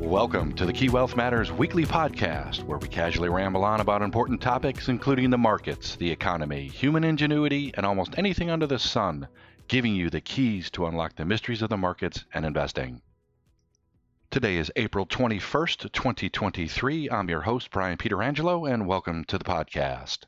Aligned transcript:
Welcome 0.00 0.54
to 0.54 0.64
the 0.64 0.72
Key 0.72 0.88
Wealth 0.88 1.14
Matters 1.14 1.52
weekly 1.52 1.84
podcast, 1.84 2.64
where 2.64 2.78
we 2.78 2.88
casually 2.88 3.28
ramble 3.28 3.64
on 3.64 3.82
about 3.82 4.00
important 4.00 4.40
topics, 4.40 4.88
including 4.88 5.28
the 5.28 5.36
markets, 5.36 5.94
the 5.96 6.10
economy, 6.10 6.68
human 6.68 7.04
ingenuity, 7.04 7.70
and 7.74 7.84
almost 7.84 8.14
anything 8.16 8.48
under 8.48 8.66
the 8.66 8.78
sun, 8.78 9.28
giving 9.68 9.94
you 9.94 10.08
the 10.08 10.22
keys 10.22 10.70
to 10.70 10.86
unlock 10.86 11.16
the 11.16 11.26
mysteries 11.26 11.60
of 11.60 11.68
the 11.68 11.76
markets 11.76 12.24
and 12.32 12.46
investing. 12.46 13.02
Today 14.30 14.56
is 14.56 14.72
April 14.74 15.04
21st, 15.04 15.92
2023. 15.92 17.10
I'm 17.10 17.28
your 17.28 17.42
host, 17.42 17.70
Brian 17.70 17.98
Pietrangelo, 17.98 18.72
and 18.72 18.86
welcome 18.86 19.24
to 19.26 19.36
the 19.36 19.44
podcast. 19.44 20.20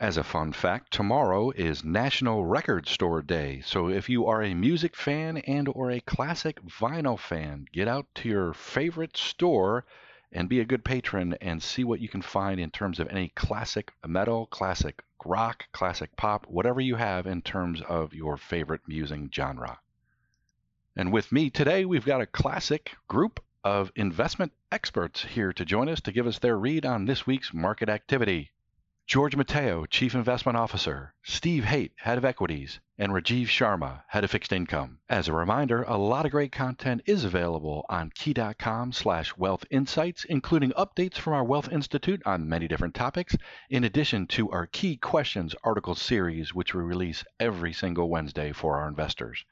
As 0.00 0.16
a 0.16 0.24
fun 0.24 0.52
fact, 0.52 0.92
tomorrow 0.92 1.52
is 1.52 1.84
National 1.84 2.44
Record 2.44 2.88
Store 2.88 3.22
Day. 3.22 3.60
So 3.64 3.88
if 3.88 4.08
you 4.08 4.26
are 4.26 4.42
a 4.42 4.52
music 4.52 4.96
fan 4.96 5.36
and 5.36 5.68
or 5.68 5.92
a 5.92 6.00
classic 6.00 6.60
vinyl 6.62 7.16
fan, 7.16 7.68
get 7.72 7.86
out 7.86 8.12
to 8.16 8.28
your 8.28 8.54
favorite 8.54 9.16
store 9.16 9.84
and 10.32 10.48
be 10.48 10.58
a 10.58 10.64
good 10.64 10.84
patron 10.84 11.34
and 11.40 11.62
see 11.62 11.84
what 11.84 12.00
you 12.00 12.08
can 12.08 12.22
find 12.22 12.58
in 12.58 12.72
terms 12.72 12.98
of 12.98 13.08
any 13.08 13.28
classic 13.28 13.92
metal, 14.04 14.46
classic 14.46 15.00
rock, 15.24 15.66
classic 15.70 16.16
pop, 16.16 16.44
whatever 16.48 16.80
you 16.80 16.96
have 16.96 17.28
in 17.28 17.40
terms 17.40 17.80
of 17.82 18.14
your 18.14 18.36
favorite 18.36 18.88
music 18.88 19.32
genre. 19.32 19.78
And 20.96 21.12
with 21.12 21.30
me 21.30 21.50
today, 21.50 21.84
we've 21.84 22.04
got 22.04 22.20
a 22.20 22.26
classic 22.26 22.96
group 23.06 23.38
of 23.62 23.92
investment 23.94 24.50
experts 24.72 25.22
here 25.22 25.52
to 25.52 25.64
join 25.64 25.88
us 25.88 26.00
to 26.00 26.12
give 26.12 26.26
us 26.26 26.40
their 26.40 26.58
read 26.58 26.84
on 26.84 27.04
this 27.04 27.28
week's 27.28 27.54
market 27.54 27.88
activity. 27.88 28.50
George 29.06 29.36
Mateyo, 29.36 29.86
Chief 29.90 30.14
Investment 30.14 30.56
Officer, 30.56 31.14
Steve 31.22 31.64
Hoedt, 31.64 31.90
Head 31.96 32.16
of 32.16 32.24
Equities, 32.24 32.80
and 32.96 33.12
Rajeev 33.12 33.48
Sharma, 33.48 34.02
Head 34.08 34.24
of 34.24 34.30
Fixed 34.30 34.50
Income. 34.50 34.98
As 35.10 35.28
a 35.28 35.34
reminder, 35.34 35.82
a 35.82 35.98
lot 35.98 36.24
of 36.24 36.32
great 36.32 36.52
content 36.52 37.02
is 37.04 37.22
available 37.22 37.84
on 37.90 38.12
key.com 38.14 38.92
slash 38.92 39.36
wealth 39.36 39.66
insights, 39.70 40.24
including 40.24 40.70
updates 40.70 41.16
from 41.16 41.34
our 41.34 41.44
Wealth 41.44 41.70
Institute 41.70 42.22
on 42.24 42.48
many 42.48 42.66
different 42.66 42.94
topics, 42.94 43.36
in 43.68 43.84
addition 43.84 44.26
to 44.28 44.50
our 44.50 44.66
Key 44.66 44.96
Questions 44.96 45.54
article 45.62 45.94
series, 45.94 46.54
which 46.54 46.74
we 46.74 46.82
release 46.82 47.26
every 47.38 47.74
single 47.74 48.08
Wednesday 48.08 48.52
for 48.52 48.78
our 48.78 48.88
investors. 48.88 49.44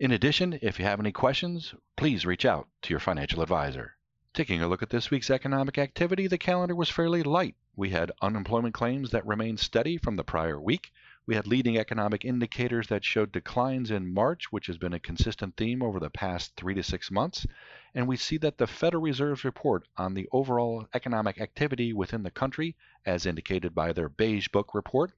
In 0.00 0.10
addition, 0.10 0.58
if 0.60 0.80
you 0.80 0.84
have 0.86 0.98
any 0.98 1.12
questions, 1.12 1.72
please 1.96 2.26
reach 2.26 2.44
out 2.44 2.66
to 2.82 2.90
your 2.90 3.00
financial 3.00 3.42
advisor. 3.42 3.94
Taking 4.38 4.62
a 4.62 4.68
look 4.68 4.84
at 4.84 4.90
this 4.90 5.10
week's 5.10 5.30
economic 5.30 5.78
activity, 5.78 6.28
the 6.28 6.38
calendar 6.38 6.76
was 6.76 6.88
fairly 6.88 7.24
light 7.24 7.56
we 7.74 7.90
had 7.90 8.12
unemployment 8.22 8.72
claims 8.72 9.10
that 9.10 9.26
remained 9.26 9.58
steady 9.58 9.96
from 9.96 10.14
the 10.14 10.22
prior 10.22 10.60
week. 10.60 10.92
We 11.28 11.34
had 11.34 11.46
leading 11.46 11.76
economic 11.76 12.24
indicators 12.24 12.86
that 12.86 13.04
showed 13.04 13.32
declines 13.32 13.90
in 13.90 14.14
March, 14.14 14.50
which 14.50 14.66
has 14.66 14.78
been 14.78 14.94
a 14.94 14.98
consistent 14.98 15.58
theme 15.58 15.82
over 15.82 16.00
the 16.00 16.08
past 16.08 16.56
three 16.56 16.72
to 16.72 16.82
six 16.82 17.10
months. 17.10 17.46
And 17.94 18.08
we 18.08 18.16
see 18.16 18.38
that 18.38 18.56
the 18.56 18.66
Federal 18.66 19.02
Reserve's 19.02 19.44
report 19.44 19.86
on 19.98 20.14
the 20.14 20.26
overall 20.32 20.88
economic 20.94 21.38
activity 21.38 21.92
within 21.92 22.22
the 22.22 22.30
country, 22.30 22.76
as 23.04 23.26
indicated 23.26 23.74
by 23.74 23.92
their 23.92 24.08
Beige 24.08 24.48
Book 24.48 24.74
report, 24.74 25.12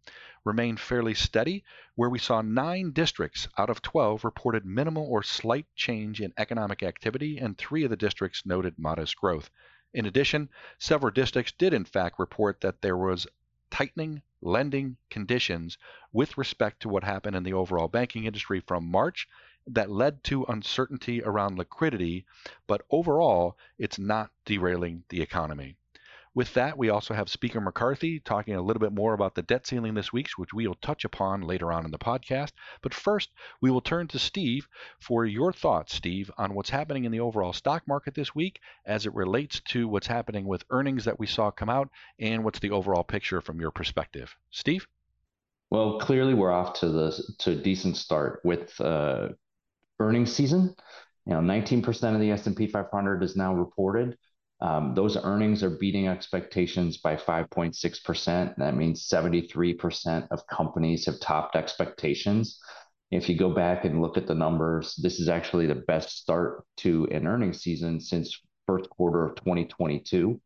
remained 0.45 0.81
fairly 0.81 1.15
steady, 1.15 1.63
where 1.95 2.11
we 2.11 2.19
saw 2.19 2.43
nine 2.43 2.91
districts 2.91 3.47
out 3.57 3.71
of 3.71 3.81
12 3.81 4.25
reported 4.25 4.65
minimal 4.67 5.07
or 5.07 5.23
slight 5.23 5.67
change 5.77 6.21
in 6.21 6.35
economic 6.37 6.83
activity, 6.83 7.39
and 7.39 7.57
three 7.57 7.85
of 7.85 7.91
the 7.91 7.97
districts 7.97 8.45
noted 8.45 8.77
modest 8.81 9.17
growth. 9.17 9.49
In 9.95 10.07
addition, 10.07 10.49
several 10.77 11.13
districts 11.13 11.53
did 11.53 11.73
in 11.73 11.85
fact 11.85 12.19
report 12.19 12.63
that 12.63 12.83
there 12.83 12.97
was 12.97 13.29
tightening 13.71 14.23
lending 14.43 14.97
conditions 15.11 15.77
with 16.13 16.39
respect 16.39 16.81
to 16.81 16.89
what 16.89 17.05
happened 17.05 17.37
in 17.37 17.43
the 17.43 17.53
overall 17.53 17.89
banking 17.89 18.25
industry 18.25 18.61
from 18.61 18.91
March 18.91 19.29
that 19.67 19.91
led 19.91 20.25
to 20.25 20.45
uncertainty 20.45 21.23
around 21.23 21.59
liquidity, 21.59 22.25
but 22.67 22.83
overall, 22.91 23.57
it's 23.79 23.99
not 23.99 24.31
derailing 24.45 25.05
the 25.11 25.21
economy. 25.21 25.77
With 26.33 26.55
that, 26.55 26.79
we 26.79 26.91
also 26.91 27.13
have 27.13 27.29
Speaker 27.29 27.61
McCarthy 27.61 28.21
talking 28.21 28.55
a 28.55 28.63
little 28.63 28.81
bit 28.81 28.93
more 28.93 29.15
about 29.15 29.35
the 29.35 29.43
debt 29.43 29.67
ceiling 29.67 29.95
this 29.95 30.13
week, 30.13 30.29
which 30.37 30.55
we 30.55 30.67
will 30.67 30.77
touch 30.77 31.05
upon 31.05 31.41
later 31.41 31.73
on 31.73 31.85
in 31.85 31.91
the 31.91 31.99
podcast. 31.99 32.53
But 32.83 32.95
first, 32.95 33.31
we 33.61 33.71
will 33.71 33.81
turn 33.81 34.07
to 34.09 34.19
Steve 34.19 34.69
for 35.01 35.27
your 35.27 35.53
thoughts, 35.53 35.95
Steve, 35.95 36.31
on 36.39 36.55
what's 36.55 36.71
happening 36.71 37.05
in 37.05 37.11
the 37.11 37.19
overall 37.19 37.53
stock 37.53 37.83
market 37.89 38.15
this 38.15 38.33
week 38.33 38.61
as 38.87 39.07
it 39.07 39.15
relates 39.15 39.61
to 39.71 39.89
what's 39.89 40.07
happening 40.07 40.47
with 40.47 40.65
earnings 40.71 41.05
that 41.05 41.19
we 41.19 41.27
saw 41.27 41.51
come 41.51 41.69
out 41.69 41.89
and 42.21 42.45
what's 42.45 42.61
the 42.61 42.71
overall 42.71 43.03
picture 43.03 43.41
from 43.41 43.61
your 43.61 43.73
perspective. 43.73 44.37
Steve? 44.53 44.87
Well, 45.71 45.99
clearly 45.99 46.35
we're 46.35 46.53
off 46.53 46.75
to 46.81 46.89
the 46.89 47.35
to 47.39 47.53
a 47.53 47.57
decent 47.57 47.97
start 47.97 48.41
with 48.45 48.81
uh, 48.81 49.31
earnings 49.99 50.33
season. 50.33 50.77
You 51.27 51.35
know, 51.35 51.41
19% 51.41 52.15
of 52.15 52.21
the 52.21 52.31
S&P 52.31 52.69
500 52.69 53.23
is 53.23 53.37
now 53.37 53.55
reported. 53.55 54.17
Um, 54.63 54.95
those 54.95 55.17
earnings 55.17 55.63
are 55.63 55.71
beating 55.71 56.09
expectations 56.09 56.99
by 56.99 57.17
5.6%. 57.17 58.57
That 58.57 58.77
means 58.77 59.09
73% 59.09 60.29
of 60.31 60.47
companies 60.47 61.07
have 61.07 61.21
topped 61.21 61.57
expectations. 61.57 62.59
If 63.11 63.29
you 63.29 63.37
go 63.37 63.51
back 63.51 63.85
and 63.85 64.03
look 64.03 64.17
at 64.17 64.27
the 64.27 64.35
numbers, 64.35 64.95
this 64.97 65.19
is 65.19 65.29
actually 65.29 65.67
the 65.67 65.75
best 65.75 66.19
start 66.19 66.65
to 66.79 67.09
an 67.11 67.27
earnings 67.27 67.63
season 67.63 68.01
since 68.01 68.39
first 68.67 68.89
quarter 68.91 69.25
of 69.25 69.35
2022. 69.37 70.41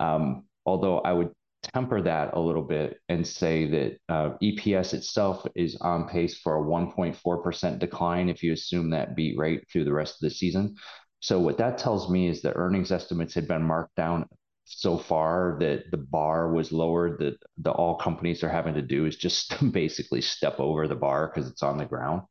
Um, 0.00 0.44
although 0.66 0.98
I 0.98 1.12
would 1.12 1.32
temper 1.62 2.02
that 2.02 2.34
a 2.34 2.40
little 2.40 2.62
bit 2.62 2.98
and 3.08 3.26
say 3.26 3.66
that 3.68 3.98
uh, 4.08 4.30
EPS 4.42 4.94
itself 4.94 5.46
is 5.54 5.76
on 5.80 6.08
pace 6.08 6.36
for 6.36 6.56
a 6.56 6.62
1.4% 6.62 7.78
decline 7.78 8.28
if 8.28 8.42
you 8.42 8.52
assume 8.52 8.90
that 8.90 9.14
beat 9.14 9.38
rate 9.38 9.64
through 9.70 9.84
the 9.84 9.92
rest 9.92 10.14
of 10.14 10.28
the 10.28 10.34
season. 10.34 10.74
So 11.22 11.38
what 11.38 11.58
that 11.58 11.78
tells 11.78 12.10
me 12.10 12.28
is 12.28 12.42
the 12.42 12.54
earnings 12.56 12.90
estimates 12.90 13.32
had 13.32 13.46
been 13.46 13.62
marked 13.62 13.94
down 13.94 14.26
so 14.64 14.98
far 14.98 15.56
that 15.60 15.90
the 15.92 15.96
bar 15.96 16.52
was 16.52 16.72
lowered 16.72 17.20
that 17.20 17.36
the 17.58 17.70
all 17.70 17.96
companies 17.96 18.42
are 18.42 18.48
having 18.48 18.74
to 18.74 18.82
do 18.82 19.06
is 19.06 19.16
just 19.16 19.54
basically 19.72 20.20
step 20.20 20.58
over 20.58 20.88
the 20.88 20.96
bar 20.96 21.28
because 21.28 21.48
it's 21.48 21.62
on 21.62 21.78
the 21.78 21.84
ground. 21.84 22.22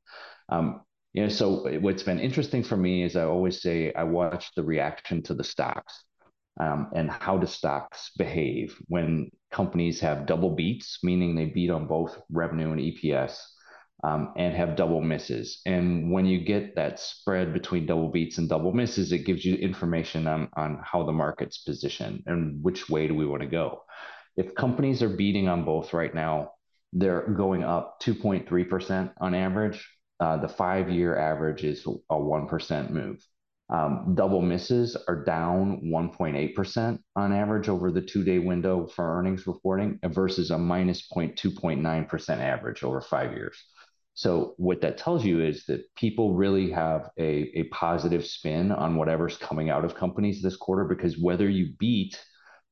Um, 0.50 0.82
you 1.14 1.24
know, 1.24 1.30
so 1.30 1.70
what's 1.80 2.04
been 2.04 2.20
interesting 2.20 2.64
for 2.64 2.76
me 2.76 3.04
is 3.04 3.16
I 3.16 3.24
always 3.24 3.62
say 3.62 3.94
I 3.94 4.04
watch 4.04 4.52
the 4.56 4.64
reaction 4.64 5.22
to 5.24 5.34
the 5.34 5.44
stocks 5.44 6.04
um, 6.60 6.92
and 6.94 7.10
how 7.10 7.38
do 7.38 7.48
stocks 7.48 8.12
behave 8.18 8.78
when 8.88 9.30
companies 9.52 10.02
have 10.02 10.26
double 10.26 10.54
beats, 10.54 11.00
meaning 11.02 11.36
they 11.36 11.46
beat 11.46 11.70
on 11.70 11.88
both 11.88 12.18
revenue 12.30 12.72
and 12.72 12.82
EPS, 12.82 13.38
um, 14.04 14.34
and 14.36 14.56
have 14.56 14.76
double 14.76 15.02
misses. 15.02 15.62
And 15.66 16.12
when 16.12 16.26
you 16.26 16.44
get 16.44 16.76
that 16.76 17.00
spread 17.00 17.54
between 17.54 17.86
double 17.86 18.10
beats 18.10 18.38
and 18.38 18.50
double 18.50 18.74
misses, 18.74 19.12
it 19.12 19.26
gives 19.26 19.46
you 19.46 19.56
information 19.56 20.28
on, 20.28 20.50
on 20.54 20.80
how 20.84 21.04
the 21.04 21.12
market's 21.12 21.60
positioned 21.60 22.24
and 22.26 22.64
which 22.64 22.90
way 22.90 23.08
do 23.08 23.16
we 23.16 23.26
want 23.26 23.42
to 23.42 23.48
go. 23.48 23.84
If 24.38 24.56
companies 24.56 25.04
are 25.04 25.10
beating 25.10 25.48
on 25.48 25.66
both 25.66 25.94
right 25.94 26.14
now, 26.14 26.54
they're 26.94 27.30
going 27.30 27.64
up 27.64 28.02
2.3% 28.02 29.14
on 29.20 29.36
average. 29.36 29.88
Uh, 30.20 30.38
the 30.38 30.48
five 30.48 30.90
year 30.90 31.18
average 31.18 31.64
is 31.64 31.86
a 31.86 32.16
1% 32.16 32.90
move. 32.90 33.26
Um, 33.72 34.16
double 34.16 34.42
misses 34.42 34.98
are 35.08 35.24
down 35.24 35.82
1.8% 35.86 37.00
on 37.16 37.34
average 37.34 37.70
over 37.70 37.90
the 37.90 38.02
two 38.02 38.24
day 38.24 38.38
window 38.38 38.86
for 38.86 39.18
earnings 39.18 39.48
reporting 39.48 39.98
versus 40.04 40.52
a 40.52 40.58
minus 40.58 41.08
0.2.9% 41.10 42.30
average 42.40 42.84
over 42.84 43.00
five 43.00 43.32
years. 43.32 43.58
So 44.14 44.56
what 44.58 44.82
that 44.82 44.98
tells 44.98 45.24
you 45.24 45.42
is 45.42 45.66
that 45.66 45.84
people 45.96 46.36
really 46.36 46.70
have 46.72 47.10
a, 47.18 47.52
a 47.60 47.64
positive 47.66 48.26
spin 48.26 48.72
on 48.72 48.96
whatever's 48.96 49.38
coming 49.38 49.70
out 49.70 49.86
of 49.86 49.96
companies 49.96 50.42
this 50.42 50.58
quarter 50.58 50.86
because 50.86 51.18
whether 51.18 51.50
you 51.50 51.74
beat 51.80 52.22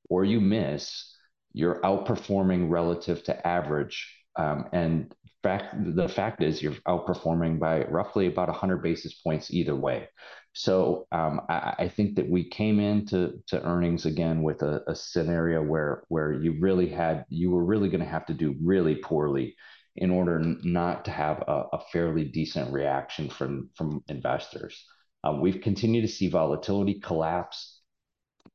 or 0.09 0.25
you 0.25 0.41
miss, 0.41 1.15
you're 1.53 1.81
outperforming 1.81 2.69
relative 2.69 3.23
to 3.23 3.47
average. 3.47 4.15
Um, 4.35 4.65
and 4.73 5.13
fact, 5.43 5.75
the 5.95 6.09
fact 6.09 6.43
is 6.43 6.61
you're 6.61 6.73
outperforming 6.87 7.59
by 7.59 7.83
roughly 7.85 8.27
about 8.27 8.49
100 8.49 8.83
basis 8.83 9.13
points 9.13 9.51
either 9.51 9.75
way. 9.75 10.07
So 10.53 11.07
um, 11.11 11.41
I, 11.47 11.75
I, 11.79 11.87
think 11.87 12.15
that 12.15 12.29
we 12.29 12.49
came 12.49 12.79
into 12.79 13.39
to 13.47 13.63
earnings 13.63 14.05
again 14.05 14.41
with 14.41 14.63
a, 14.63 14.81
a 14.87 14.95
scenario 14.95 15.61
where 15.63 16.03
where 16.09 16.33
you 16.33 16.57
really 16.59 16.89
had 16.89 17.25
you 17.29 17.51
were 17.51 17.63
really 17.63 17.87
going 17.87 18.03
to 18.03 18.09
have 18.09 18.25
to 18.25 18.33
do 18.33 18.55
really 18.61 18.95
poorly 18.95 19.55
in 19.99 20.09
order 20.11 20.39
not 20.63 21.05
to 21.05 21.11
have 21.11 21.43
a, 21.47 21.65
a 21.73 21.79
fairly 21.91 22.23
decent 22.23 22.71
reaction 22.73 23.29
from 23.29 23.69
from 23.75 24.03
investors. 24.07 24.85
Uh, 25.23 25.37
we've 25.39 25.61
continued 25.61 26.01
to 26.01 26.07
see 26.07 26.29
volatility 26.29 26.99
collapse 27.01 27.81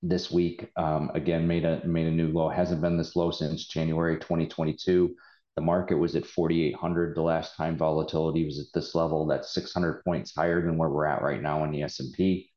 this 0.02 0.30
week. 0.30 0.70
Um, 0.76 1.10
again, 1.14 1.46
made 1.46 1.66
a 1.66 1.86
made 1.86 2.06
a 2.06 2.10
new 2.10 2.28
low. 2.28 2.48
Hasn't 2.48 2.80
been 2.80 2.96
this 2.96 3.14
low 3.14 3.30
since 3.30 3.66
January 3.66 4.16
2022. 4.16 5.14
The 5.56 5.62
market 5.62 5.96
was 5.96 6.16
at 6.16 6.26
4,800 6.26 7.14
the 7.14 7.22
last 7.22 7.56
time 7.56 7.76
volatility 7.76 8.44
was 8.44 8.58
at 8.58 8.66
this 8.74 8.94
level. 8.94 9.26
That's 9.26 9.54
600 9.54 10.02
points 10.02 10.34
higher 10.34 10.60
than 10.64 10.78
where 10.78 10.88
we're 10.88 11.06
at 11.06 11.22
right 11.22 11.40
now 11.40 11.62
in 11.62 11.70
the 11.70 11.82
S&P. 11.82 12.50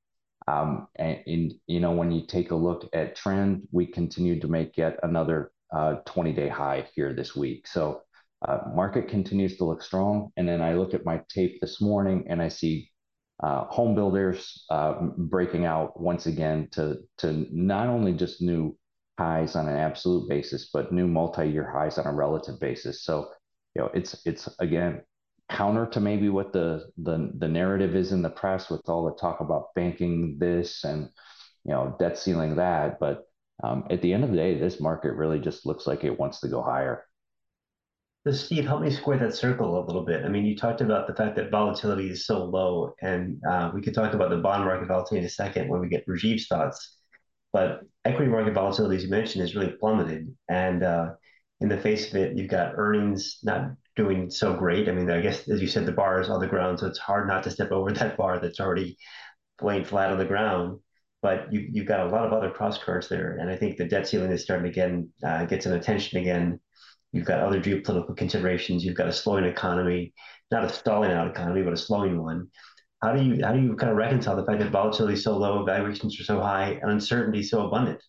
Um, 0.48 0.88
and, 0.96 1.20
and, 1.28 1.54
you 1.68 1.80
know, 1.80 1.92
when 1.92 2.12
you 2.12 2.26
take 2.26 2.50
a 2.50 2.56
look 2.56 2.90
at 2.94 3.16
trend, 3.16 3.68
we 3.72 3.86
continue 3.86 4.40
to 4.40 4.48
make 4.48 4.78
yet 4.78 4.98
another 5.04 5.52
20-day 5.72 6.50
uh, 6.50 6.54
high 6.54 6.88
here 6.96 7.14
this 7.14 7.36
week. 7.36 7.68
So 7.68 8.02
market 8.74 9.08
continues 9.08 9.58
to 9.58 9.66
look 9.66 9.82
strong. 9.82 10.32
And 10.38 10.48
then 10.48 10.62
I 10.62 10.74
look 10.74 10.94
at 10.94 11.06
my 11.06 11.22
tape 11.30 11.60
this 11.60 11.82
morning 11.82 12.26
and 12.30 12.42
I 12.42 12.50
see 12.50 12.92
uh, 13.44 13.66
home 13.66 13.96
builders 13.96 14.66
uh, 14.70 14.94
breaking 15.18 15.66
out 15.66 16.00
once 16.00 16.26
again 16.26 16.68
to 16.72 16.98
to 17.20 17.46
not 17.52 17.88
only 17.88 18.14
just 18.14 18.42
new 18.42 18.76
highs 19.20 19.56
on 19.56 19.68
an 19.68 19.78
absolute 19.78 20.28
basis, 20.30 20.70
but 20.72 20.92
new 20.92 21.08
multi-year 21.08 21.70
highs 21.70 21.98
on 21.98 22.08
a 22.08 22.14
relative 22.14 22.60
basis. 22.60 23.04
So, 23.04 23.30
you 23.76 23.82
know, 23.82 23.92
it's 23.94 24.22
it's 24.26 24.50
again 24.60 25.02
counter 25.50 25.86
to 25.86 26.00
maybe 26.00 26.30
what 26.30 26.52
the 26.52 26.90
the 26.98 27.32
the 27.38 27.48
narrative 27.48 27.96
is 27.96 28.12
in 28.12 28.22
the 28.22 28.30
press 28.30 28.70
with 28.70 28.82
all 28.90 29.06
the 29.06 29.16
talk 29.16 29.40
about 29.40 29.74
banking 29.76 30.38
this 30.40 30.84
and 30.84 31.10
you 31.64 31.74
know 31.74 31.96
debt 32.00 32.18
ceiling 32.18 32.56
that. 32.56 33.00
But 33.00 33.26
um, 33.64 33.86
at 33.90 34.02
the 34.02 34.14
end 34.14 34.24
of 34.24 34.32
the 34.32 34.38
day, 34.38 34.58
this 34.58 34.80
market 34.80 35.14
really 35.14 35.40
just 35.40 35.66
looks 35.66 35.88
like 35.88 36.04
it 36.04 36.20
wants 36.20 36.40
to 36.42 36.48
go 36.48 36.62
higher. 36.62 37.04
So 38.26 38.34
Steve, 38.34 38.66
help 38.66 38.82
me 38.82 38.92
square 38.92 39.18
that 39.20 39.36
circle 39.36 39.80
a 39.80 39.86
little 39.86 40.04
bit. 40.04 40.26
I 40.26 40.28
mean, 40.28 40.46
you 40.46 40.56
talked 40.56 40.82
about 40.82 41.08
the 41.08 41.16
fact 41.16 41.36
that 41.38 41.50
volatility 41.50 42.10
is 42.10 42.26
so 42.26 42.44
low, 42.44 42.94
and 43.02 43.42
uh, 43.50 43.72
we 43.74 43.82
could 43.82 43.94
talk 43.94 44.14
about 44.14 44.30
the 44.30 44.38
bond 44.38 44.66
market 44.66 44.88
volatility 44.88 45.20
in 45.20 45.26
a 45.26 45.30
second 45.30 45.70
when 45.70 45.80
we 45.80 45.88
get 45.88 46.06
Rajeev's 46.08 46.48
thoughts. 46.48 46.98
But 47.54 47.82
equity 48.04 48.30
market 48.30 48.54
volatility, 48.54 48.98
as 48.98 49.04
you 49.04 49.10
mentioned, 49.10 49.46
is 49.46 49.56
really 49.56 49.74
plummeted. 49.80 50.36
And 50.50 50.84
uh, 50.84 51.12
in 51.62 51.70
the 51.70 51.78
face 51.78 52.10
of 52.10 52.16
it, 52.16 52.38
you've 52.38 52.50
got 52.50 52.74
earnings 52.76 53.40
not 53.44 53.72
doing 53.96 54.30
so 54.30 54.54
great. 54.54 54.90
I 54.90 54.92
mean, 54.92 55.10
I 55.10 55.22
guess, 55.22 55.48
as 55.48 55.62
you 55.62 55.68
said, 55.68 55.86
the 55.86 55.94
bar 55.94 56.20
is 56.20 56.30
on 56.30 56.42
the 56.42 56.48
ground, 56.48 56.80
so 56.80 56.88
it's 56.88 57.00
hard 57.00 57.28
not 57.28 57.44
to 57.44 57.52
step 57.52 57.72
over 57.72 57.92
that 57.94 58.18
bar 58.18 58.40
that's 58.40 58.60
already 58.60 58.98
laying 59.62 59.86
flat 59.86 60.12
on 60.12 60.18
the 60.18 60.26
ground. 60.26 60.80
But 61.22 61.52
you, 61.54 61.68
you've 61.72 61.88
got 61.88 62.02
a 62.02 62.10
lot 62.10 62.26
of 62.26 62.34
other 62.34 62.52
cross 62.52 62.78
currents 62.78 63.08
there. 63.08 63.38
And 63.40 63.50
I 63.50 63.56
think 63.56 63.78
the 63.78 63.86
debt 63.86 64.08
ceiling 64.08 64.32
is 64.32 64.44
starting 64.44 64.66
to 64.66 64.70
again 64.70 65.10
uh, 65.26 65.46
get 65.46 65.64
some 65.64 65.74
attention 65.74 66.20
again 66.20 66.60
You've 67.14 67.26
got 67.26 67.40
other 67.40 67.62
geopolitical 67.62 68.16
considerations. 68.16 68.84
You've 68.84 68.98
got 68.98 69.08
a 69.08 69.14
slowing 69.14 69.46
economy, 69.46 70.14
not 70.52 70.66
a 70.66 70.70
stalling 70.70 71.12
out 71.12 71.28
economy, 71.28 71.64
but 71.64 71.74
a 71.74 71.78
slowing 71.78 72.22
one. 72.22 72.50
How 73.02 73.14
do 73.14 73.24
you 73.24 73.44
how 73.44 73.54
do 73.54 73.62
you 73.62 73.76
kind 73.76 73.92
of 73.92 73.98
reconcile 73.98 74.36
the 74.36 74.46
fact 74.46 74.60
that 74.60 74.72
volatility 74.72 75.14
is 75.14 75.24
so 75.24 75.38
low, 75.38 75.64
valuations 75.64 76.20
are 76.20 76.24
so 76.24 76.42
high, 76.42 76.80
and 76.82 76.92
uncertainty 76.92 77.44
so 77.44 77.68
abundant? 77.68 78.02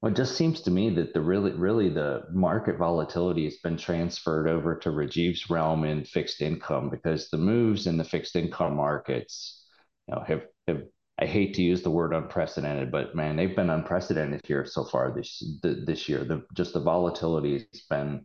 Well, 0.00 0.12
it 0.12 0.16
just 0.16 0.36
seems 0.36 0.60
to 0.62 0.70
me 0.70 0.90
that 0.90 1.12
the 1.12 1.20
really, 1.20 1.50
really 1.52 1.88
the 1.88 2.22
market 2.32 2.78
volatility 2.78 3.44
has 3.44 3.56
been 3.56 3.76
transferred 3.76 4.48
over 4.48 4.76
to 4.76 4.90
Rajeev's 4.90 5.50
realm 5.50 5.84
in 5.84 6.04
fixed 6.04 6.40
income 6.40 6.88
because 6.88 7.30
the 7.30 7.36
moves 7.36 7.88
in 7.88 7.96
the 7.96 8.04
fixed 8.04 8.36
income 8.36 8.76
markets, 8.76 9.66
you 10.06 10.14
know, 10.14 10.22
have 10.24 10.42
have 10.68 10.82
I 11.20 11.26
hate 11.26 11.54
to 11.54 11.62
use 11.62 11.82
the 11.82 11.90
word 11.90 12.14
unprecedented, 12.14 12.92
but 12.92 13.16
man, 13.16 13.34
they've 13.34 13.56
been 13.56 13.70
unprecedented 13.70 14.46
here 14.46 14.64
so 14.64 14.84
far 14.84 15.12
this 15.12 15.42
this 15.62 16.08
year. 16.08 16.22
The 16.24 16.44
just 16.54 16.74
the 16.74 16.80
volatility 16.80 17.66
has 17.72 17.82
been 17.90 18.24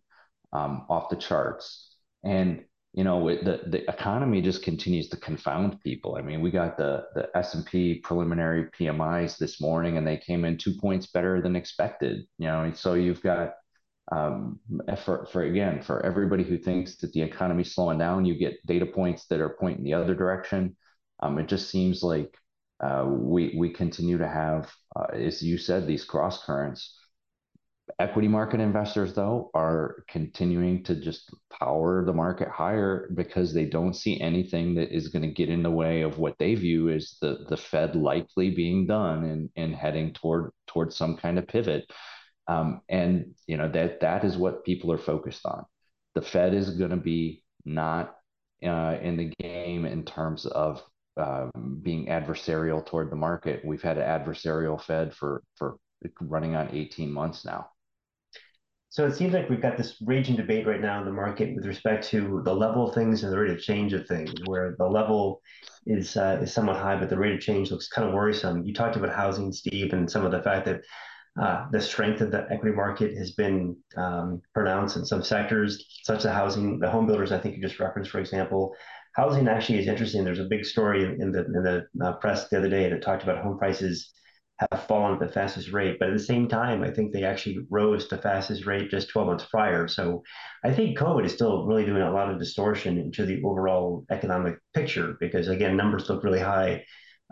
um, 0.53 0.85
off 0.89 1.09
the 1.09 1.15
charts. 1.17 1.95
And 2.23 2.63
you 2.93 3.03
know 3.03 3.27
the 3.27 3.61
the 3.65 3.89
economy 3.89 4.41
just 4.41 4.61
continues 4.63 5.09
to 5.09 5.17
confound 5.17 5.81
people. 5.81 6.15
I 6.15 6.21
mean, 6.21 6.41
we 6.41 6.51
got 6.51 6.77
the 6.77 7.05
the 7.15 7.27
S 7.35 7.55
and 7.55 7.65
P 7.65 7.95
preliminary 7.95 8.69
PMIs 8.79 9.37
this 9.37 9.59
morning, 9.59 9.97
and 9.97 10.05
they 10.05 10.17
came 10.17 10.45
in 10.45 10.57
two 10.57 10.75
points 10.75 11.07
better 11.07 11.41
than 11.41 11.55
expected. 11.55 12.27
You 12.37 12.47
know, 12.47 12.61
and 12.63 12.77
so 12.77 12.93
you've 12.93 13.23
got 13.23 13.55
um, 14.11 14.59
for 15.03 15.25
for 15.31 15.43
again 15.43 15.81
for 15.81 16.05
everybody 16.05 16.43
who 16.43 16.57
thinks 16.57 16.97
that 16.97 17.13
the 17.13 17.23
economy's 17.23 17.73
slowing 17.73 17.97
down, 17.97 18.25
you 18.25 18.35
get 18.35 18.63
data 18.67 18.85
points 18.85 19.25
that 19.27 19.41
are 19.41 19.57
pointing 19.59 19.83
the 19.83 19.95
other 19.95 20.13
direction. 20.13 20.77
Um, 21.19 21.39
it 21.39 21.47
just 21.47 21.69
seems 21.71 22.03
like 22.03 22.37
uh, 22.79 23.05
we 23.07 23.55
we 23.57 23.71
continue 23.71 24.19
to 24.19 24.27
have, 24.27 24.71
uh, 24.95 25.07
as 25.13 25.41
you 25.41 25.57
said, 25.57 25.87
these 25.87 26.03
cross 26.03 26.43
currents 26.45 26.95
Equity 27.99 28.29
market 28.29 28.61
investors, 28.61 29.13
though, 29.13 29.51
are 29.53 30.05
continuing 30.07 30.83
to 30.85 30.95
just 30.95 31.33
power 31.51 32.05
the 32.05 32.13
market 32.13 32.47
higher 32.47 33.09
because 33.13 33.53
they 33.53 33.65
don't 33.65 33.93
see 33.93 34.19
anything 34.21 34.73
that 34.75 34.95
is 34.95 35.09
going 35.09 35.21
to 35.21 35.27
get 35.27 35.49
in 35.49 35.63
the 35.63 35.71
way 35.71 36.01
of 36.01 36.17
what 36.17 36.37
they 36.39 36.55
view 36.55 36.89
as 36.89 37.17
the, 37.21 37.45
the 37.49 37.57
Fed 37.57 37.95
likely 37.95 38.51
being 38.51 38.87
done 38.87 39.25
and, 39.25 39.49
and 39.57 39.75
heading 39.75 40.13
toward 40.13 40.51
toward 40.67 40.93
some 40.93 41.17
kind 41.17 41.37
of 41.37 41.47
pivot. 41.47 41.91
Um, 42.47 42.81
and 42.87 43.35
you 43.47 43.57
know 43.57 43.69
that 43.69 43.99
that 43.99 44.23
is 44.23 44.37
what 44.37 44.63
people 44.63 44.91
are 44.91 44.97
focused 44.97 45.45
on. 45.45 45.65
The 46.15 46.21
Fed 46.21 46.53
is 46.53 46.77
going 46.77 46.91
to 46.91 46.97
be 46.97 47.43
not 47.65 48.15
uh, 48.65 48.97
in 49.01 49.17
the 49.17 49.33
game 49.41 49.85
in 49.85 50.05
terms 50.05 50.45
of 50.45 50.81
um, 51.17 51.79
being 51.81 52.07
adversarial 52.07 52.85
toward 52.85 53.11
the 53.11 53.17
market. 53.17 53.63
We've 53.65 53.81
had 53.81 53.97
an 53.97 54.07
adversarial 54.07 54.81
Fed 54.81 55.13
for 55.13 55.43
for 55.57 55.77
running 56.21 56.55
on 56.55 56.69
18 56.71 57.11
months 57.11 57.45
now. 57.45 57.69
So 58.93 59.07
it 59.07 59.15
seems 59.15 59.33
like 59.33 59.49
we've 59.49 59.59
got 59.59 59.75
this 59.75 59.95
raging 60.05 60.35
debate 60.35 60.67
right 60.67 60.79
now 60.79 60.99
in 60.99 61.05
the 61.05 61.11
market 61.11 61.55
with 61.55 61.65
respect 61.65 62.07
to 62.09 62.43
the 62.45 62.53
level 62.53 62.87
of 62.87 62.93
things 62.93 63.23
and 63.23 63.33
the 63.33 63.39
rate 63.39 63.49
of 63.49 63.59
change 63.59 63.91
of 63.91 64.05
things, 64.07 64.45
where 64.45 64.75
the 64.77 64.85
level 64.85 65.41
is 65.87 66.15
uh, 66.15 66.37
is 66.43 66.53
somewhat 66.53 66.75
high, 66.75 66.95
but 66.95 67.09
the 67.09 67.17
rate 67.17 67.33
of 67.33 67.39
change 67.39 67.71
looks 67.71 67.87
kind 67.87 68.07
of 68.07 68.13
worrisome. 68.13 68.63
You 68.63 68.71
talked 68.71 68.95
about 68.95 69.09
housing, 69.09 69.51
Steve, 69.51 69.93
and 69.93 70.11
some 70.11 70.27
of 70.27 70.31
the 70.31 70.43
fact 70.43 70.67
that 70.67 70.81
uh, 71.41 71.65
the 71.71 71.81
strength 71.81 72.21
of 72.21 72.29
the 72.29 72.45
equity 72.51 72.75
market 72.75 73.17
has 73.17 73.31
been 73.31 73.75
um, 73.97 74.43
pronounced 74.53 74.95
in 74.95 75.05
some 75.05 75.23
sectors, 75.23 75.83
such 76.03 76.23
as 76.23 76.31
housing. 76.31 76.77
The 76.77 76.91
home 76.91 77.07
builders, 77.07 77.31
I 77.31 77.39
think 77.39 77.55
you 77.55 77.63
just 77.63 77.79
referenced, 77.79 78.11
for 78.11 78.19
example, 78.19 78.75
housing 79.15 79.47
actually 79.47 79.79
is 79.79 79.87
interesting. 79.87 80.23
There's 80.23 80.37
a 80.37 80.43
big 80.43 80.65
story 80.65 81.03
in 81.03 81.31
the 81.31 81.45
in 81.45 81.63
the 81.63 81.87
uh, 81.99 82.13
press 82.17 82.47
the 82.47 82.59
other 82.59 82.69
day 82.69 82.91
that 82.91 83.01
talked 83.01 83.23
about 83.23 83.43
home 83.43 83.57
prices 83.57 84.13
have 84.59 84.87
fallen 84.87 85.13
at 85.13 85.19
the 85.19 85.33
fastest 85.33 85.71
rate. 85.71 85.97
But 85.99 86.09
at 86.09 86.17
the 86.17 86.23
same 86.23 86.47
time, 86.47 86.83
I 86.83 86.91
think 86.91 87.11
they 87.11 87.23
actually 87.23 87.65
rose 87.69 88.07
to 88.07 88.17
fastest 88.17 88.65
rate 88.65 88.91
just 88.91 89.09
12 89.09 89.27
months 89.27 89.45
prior. 89.49 89.87
So 89.87 90.23
I 90.63 90.71
think 90.73 90.97
COVID 90.97 91.25
is 91.25 91.33
still 91.33 91.65
really 91.65 91.85
doing 91.85 92.01
a 92.01 92.11
lot 92.11 92.29
of 92.29 92.39
distortion 92.39 92.97
into 92.97 93.25
the 93.25 93.41
overall 93.43 94.05
economic 94.11 94.55
picture 94.73 95.17
because 95.19 95.47
again, 95.47 95.75
numbers 95.75 96.09
look 96.09 96.23
really 96.23 96.39
high 96.39 96.83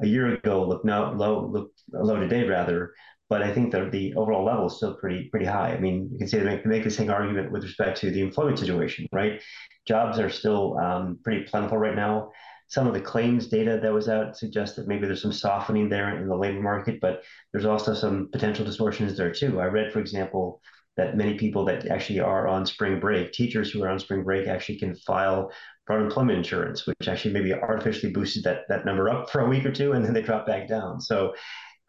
a 0.01 0.07
year 0.07 0.33
ago, 0.33 0.65
look 0.67 0.83
now 0.83 1.13
low, 1.13 1.47
look 1.47 1.71
low 1.93 2.19
today 2.19 2.47
rather. 2.47 2.93
But 3.29 3.41
I 3.41 3.53
think 3.53 3.71
that 3.71 3.91
the 3.91 4.13
overall 4.15 4.43
level 4.43 4.67
is 4.67 4.75
still 4.75 4.95
pretty 4.95 5.29
pretty 5.29 5.45
high. 5.45 5.73
I 5.73 5.79
mean, 5.79 6.09
you 6.11 6.17
can 6.17 6.27
say 6.27 6.41
make, 6.43 6.65
make 6.65 6.83
the 6.83 6.91
same 6.91 7.09
argument 7.09 7.51
with 7.51 7.63
respect 7.63 7.97
to 8.01 8.11
the 8.11 8.19
employment 8.21 8.59
situation, 8.59 9.07
right? 9.13 9.41
Jobs 9.87 10.19
are 10.19 10.29
still 10.29 10.77
um, 10.77 11.17
pretty 11.23 11.43
plentiful 11.43 11.77
right 11.77 11.95
now 11.95 12.31
some 12.71 12.87
of 12.87 12.93
the 12.93 13.01
claims 13.01 13.47
data 13.47 13.77
that 13.83 13.93
was 13.93 14.07
out 14.07 14.37
suggests 14.37 14.77
that 14.77 14.87
maybe 14.87 15.05
there's 15.05 15.21
some 15.21 15.33
softening 15.33 15.89
there 15.89 16.17
in 16.17 16.29
the 16.29 16.35
labor 16.35 16.61
market, 16.61 17.01
but 17.01 17.21
there's 17.51 17.65
also 17.65 17.93
some 17.93 18.29
potential 18.31 18.63
distortions 18.63 19.17
there 19.17 19.29
too. 19.29 19.59
I 19.59 19.65
read, 19.65 19.91
for 19.91 19.99
example, 19.99 20.61
that 20.95 21.17
many 21.17 21.37
people 21.37 21.65
that 21.65 21.87
actually 21.87 22.21
are 22.21 22.47
on 22.47 22.65
spring 22.65 22.97
break, 23.01 23.33
teachers 23.33 23.69
who 23.69 23.83
are 23.83 23.89
on 23.89 23.99
spring 23.99 24.23
break, 24.23 24.47
actually 24.47 24.79
can 24.79 24.95
file 24.95 25.51
for 25.85 25.97
unemployment 25.97 26.37
insurance, 26.37 26.87
which 26.87 27.09
actually 27.09 27.33
maybe 27.33 27.53
artificially 27.53 28.13
boosted 28.13 28.45
that 28.45 28.61
that 28.69 28.85
number 28.85 29.09
up 29.09 29.29
for 29.29 29.41
a 29.41 29.49
week 29.49 29.65
or 29.65 29.71
two, 29.73 29.91
and 29.91 30.05
then 30.05 30.13
they 30.13 30.21
drop 30.21 30.47
back 30.47 30.69
down. 30.69 31.01
So 31.01 31.33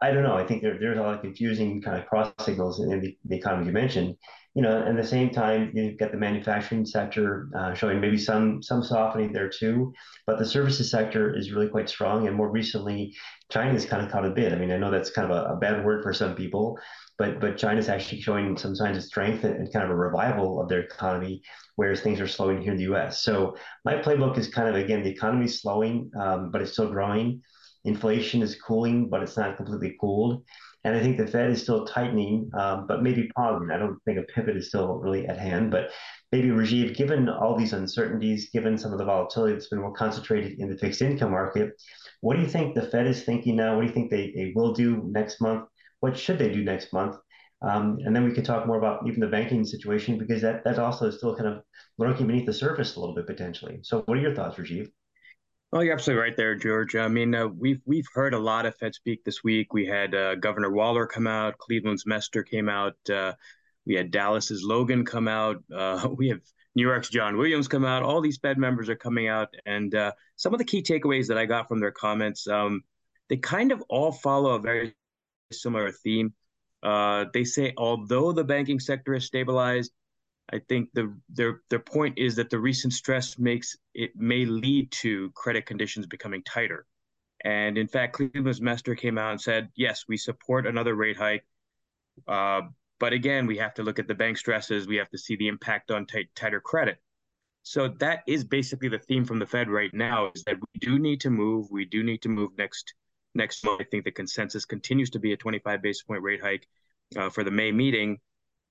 I 0.03 0.11
don't 0.11 0.25
know. 0.25 0.35
I 0.35 0.47
think 0.47 0.63
there, 0.63 0.79
there's 0.79 0.99
a 0.99 1.03
lot 1.03 1.15
of 1.15 1.21
confusing 1.23 1.81
kind 1.81 1.99
of 1.99 2.07
cross 2.07 2.33
signals 2.41 2.81
in 2.81 3.01
the, 3.01 3.17
the 3.25 3.37
economy 3.37 3.67
you 3.67 3.73
mentioned 3.73 4.17
you 4.55 4.61
know, 4.61 4.83
at 4.87 4.97
the 4.97 5.05
same 5.05 5.31
time, 5.31 5.73
you've 5.73 5.99
got 5.99 6.13
the 6.13 6.19
manufacturing 6.19 6.85
sector 6.85 7.49
uh, 7.57 7.73
showing 7.73 8.01
maybe 8.01 8.19
some 8.19 8.63
some 8.63 8.83
softening 8.83 9.33
there 9.33 9.49
too, 9.49 9.95
but 10.27 10.39
the 10.39 10.45
services 10.45 10.91
sector 10.91 11.35
is 11.35 11.53
really 11.53 11.69
quite 11.69 11.89
strong. 11.89 12.27
And 12.27 12.37
more 12.37 12.51
recently, 12.51 13.15
China's 13.51 13.87
kind 13.87 14.05
of 14.05 14.13
caught 14.13 14.27
a 14.27 14.31
bit. 14.31 14.53
I 14.53 14.57
mean, 14.57 14.71
I 14.71 14.77
know 14.77 14.91
that's 14.91 15.11
kind 15.11 15.31
of 15.31 15.37
a, 15.37 15.55
a 15.55 15.57
bad 15.57 15.83
word 15.83 16.03
for 16.03 16.13
some 16.13 16.35
people, 16.35 16.79
but 17.17 17.41
but 17.41 17.57
China's 17.57 17.89
actually 17.89 18.21
showing 18.21 18.59
some 18.59 18.77
signs 18.77 18.99
of 18.99 19.05
strength 19.05 19.45
and, 19.45 19.57
and, 19.57 19.73
kind 19.73 19.87
of 19.87 19.91
a 19.91 19.95
revival 19.97 20.61
of 20.61 20.69
their 20.69 20.81
economy, 20.81 21.43
whereas 21.77 22.03
things 22.03 22.21
are 22.21 22.29
slowing 22.29 22.61
here 22.61 22.73
in 22.73 22.77
the 22.77 22.85
U.S. 22.85 23.23
So 23.23 23.57
my 23.87 23.95
playbook 23.95 24.37
is 24.37 24.49
kind 24.49 24.69
of 24.69 24.75
again 24.75 25.03
the 25.03 25.11
economy's 25.11 25.63
slowing, 25.63 26.11
um, 26.21 26.51
but 26.51 26.61
it's 26.61 26.73
still 26.73 26.91
growing. 26.91 27.41
Inflation 27.85 28.43
is 28.43 28.61
cooling, 28.61 29.09
but 29.09 29.23
it's 29.23 29.37
not 29.37 29.57
completely 29.57 29.97
cooled. 30.01 30.45
And 30.85 30.97
I 30.97 31.01
think 31.01 31.17
the 31.17 31.27
Fed 31.27 31.51
is 31.51 31.63
still 31.63 31.85
tightening, 31.87 32.51
um, 32.55 32.87
but 32.89 33.03
maybe 33.03 33.31
pausing. 33.37 33.71
I 33.71 33.79
don't 33.79 33.99
think 34.05 34.19
a 34.19 34.23
pivot 34.23 34.57
is 34.57 34.69
still 34.69 34.97
really 34.97 35.27
at 35.27 35.39
hand. 35.39 35.71
But 35.71 35.91
maybe 36.33 36.49
Rajeev, 36.49 36.97
given 36.97 37.29
all 37.29 37.57
these 37.57 37.73
uncertainties, 37.73 38.51
given 38.51 38.77
some 38.77 38.93
of 38.93 38.99
the 38.99 39.05
volatility 39.05 39.53
that's 39.53 39.69
been 39.69 39.81
more 39.81 39.93
concentrated 39.93 40.59
in 40.59 40.69
the 40.69 40.77
fixed 40.77 41.03
income 41.03 41.31
market, 41.31 41.71
what 42.21 42.35
do 42.35 42.43
you 42.43 42.49
think 42.49 42.75
the 42.75 42.83
Fed 42.83 43.07
is 43.07 43.23
thinking 43.23 43.57
now? 43.57 43.77
What 43.77 43.83
do 43.83 43.87
you 43.89 43.93
think 43.93 44.11
they, 44.11 44.33
they 44.35 44.53
will 44.55 44.73
do 44.73 45.09
next 45.09 45.41
month? 45.41 45.69
What 46.01 46.19
should 46.19 46.39
they 46.39 46.53
do 46.53 46.65
next 46.65 46.93
month? 46.93 47.17
Um, 47.63 47.99
and 48.05 48.15
then 48.15 48.25
we 48.25 48.33
could 48.33 48.45
talk 48.45 48.67
more 48.67 48.79
about 48.79 49.07
even 49.07 49.21
the 49.21 49.29
banking 49.29 49.65
situation 49.65 50.19
because 50.19 50.43
that 50.43 50.65
that 50.65 50.81
also 50.81 51.07
is 51.07 51.19
still 51.19 51.37
kind 51.37 51.49
of 51.49 51.63
lurking 51.97 52.27
beneath 52.27 52.47
the 52.47 52.53
surface 52.53 52.97
a 52.97 53.01
little 53.01 53.15
bit 53.15 53.27
potentially. 53.27 53.79
So, 53.83 54.03
what 54.03 54.19
are 54.19 54.21
your 54.21 54.35
thoughts, 54.35 54.59
Rajeev? 54.59 54.89
Well, 55.73 55.83
you're 55.83 55.95
absolutely 55.95 56.23
right 56.23 56.37
there, 56.37 56.55
George. 56.55 56.97
I 56.97 57.09
mean, 57.09 57.35
uh, 57.35 57.47
we've 57.47 57.81
we've 57.87 58.07
heard 58.13 58.35
a 58.35 58.39
lot 58.39 58.67
of 58.67 58.77
Fed 58.77 58.95
speak 58.95 59.25
this 59.25 59.43
week. 59.43 59.73
We 59.73 59.87
had 59.87 60.15
uh, 60.15 60.35
Governor 60.35 60.71
Waller 60.71 61.07
come 61.07 61.27
out, 61.27 61.57
Cleveland's 61.57 62.05
Mester 62.05 62.43
came 62.43 62.69
out, 62.69 62.95
uh, 63.09 63.33
we 63.87 63.95
had 63.95 64.11
Dallas's 64.11 64.63
Logan 64.63 65.07
come 65.07 65.29
out, 65.29 65.65
uh, 65.75 66.11
we 66.15 66.29
have 66.29 66.41
New 66.75 66.83
York's 66.87 67.09
John 67.09 67.39
Williams 67.39 67.69
come 67.69 67.87
out. 67.87 68.03
All 68.03 68.21
these 68.21 68.37
Fed 68.37 68.59
members 68.59 68.91
are 68.91 68.97
coming 68.97 69.29
out, 69.29 69.49
and 69.65 69.95
uh, 69.95 70.13
some 70.37 70.53
of 70.53 70.59
the 70.59 70.65
key 70.67 70.83
takeaways 70.83 71.29
that 71.29 71.39
I 71.39 71.47
got 71.47 71.69
from 71.69 71.81
their 71.81 71.91
comments, 71.91 72.47
um, 72.49 72.83
they 73.31 73.39
kind 73.39 73.73
of 73.73 73.83
all 73.89 74.13
follow 74.13 74.51
a 74.51 74.61
very 74.61 74.95
similar 75.53 75.91
theme. 75.91 76.35
Uh, 76.83 77.25
they 77.33 77.45
say 77.45 77.73
although 77.79 78.33
the 78.33 78.45
banking 78.45 78.79
sector 78.79 79.15
has 79.15 79.25
stabilized, 79.25 79.91
I 80.51 80.59
think 80.59 80.91
the 80.93 81.15
their 81.29 81.61
their 81.71 81.79
point 81.79 82.19
is 82.19 82.37
that 82.37 82.51
the 82.51 82.59
recent 82.59 82.93
stress 82.93 83.39
makes 83.39 83.77
it 83.95 84.13
may 84.17 84.45
lead 84.45 84.91
to 84.93 85.31
credit 85.31 85.67
conditions 85.67 86.07
becoming 86.07 86.43
tighter. 86.43 86.87
And 87.45 87.77
in 87.77 87.89
fact, 87.89 88.15
Cleveland's 88.15 88.61
Mester 88.61 88.95
came 88.95 89.19
out 89.19 89.33
and 89.33 89.41
said, 89.41 89.71
yes, 89.75 90.05
we 90.09 90.17
support 90.17 90.67
another 90.67 90.95
rate 90.95 91.17
hike. 91.17 91.45
Uh, 92.29 92.63
but 93.01 93.13
again, 93.13 93.47
we 93.47 93.59
have 93.59 93.75
to 93.75 93.83
look 93.83 93.99
at 93.99 94.07
the 94.07 94.15
bank 94.15 94.39
stresses. 94.39 94.87
We 94.87 94.97
have 94.97 95.11
to 95.11 95.19
see 95.19 95.35
the 95.35 95.49
impact 95.49 95.91
on 95.91 96.07
t- 96.07 96.29
tighter 96.37 96.61
credit. 96.61 96.99
So 97.65 97.89
that 97.99 98.21
is 98.27 98.45
basically 98.45 98.89
the 98.89 98.99
theme 98.99 99.25
from 99.25 99.39
the 99.39 99.47
Fed 99.47 99.69
right 99.69 99.93
now 99.93 100.31
is 100.35 100.45
that 100.45 100.57
we 100.57 100.79
do 100.81 100.99
need 100.99 101.21
to 101.23 101.31
move. 101.31 101.69
We 101.71 101.85
do 101.85 102.03
need 102.03 102.23
to 102.23 102.29
move 102.29 102.51
next 102.59 102.95
next 103.35 103.65
month. 103.65 103.81
I 103.81 103.85
think 103.85 104.05
the 104.05 104.13
consensus 104.13 104.65
continues 104.65 105.11
to 105.11 105.19
be 105.19 105.33
a 105.33 105.37
25 105.37 105.83
basis 105.83 106.03
point 106.03 106.23
rate 106.23 106.43
hike 106.43 106.69
uh, 107.17 107.31
for 107.31 107.45
the 107.45 107.51
May 107.51 107.73
meeting. 107.73 108.19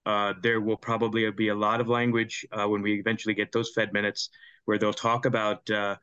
Uh, 0.06 0.34
there 0.42 0.60
will 0.60 0.78
probably 0.78 1.30
be 1.32 1.50
a 1.50 1.56
lot 1.56 1.80
of 1.80 1.88
language 1.88 2.46
uh, 2.52 2.68
when 2.68 2.82
we 2.82 3.00
eventually 3.00 3.36
get 3.36 3.52
those 3.52 3.72
Fed 3.72 3.94
minutes 3.94 4.30
where 4.66 4.78
they'll 4.78 4.94
talk 4.94 5.26
about 5.26 5.70
uh, 5.70 5.96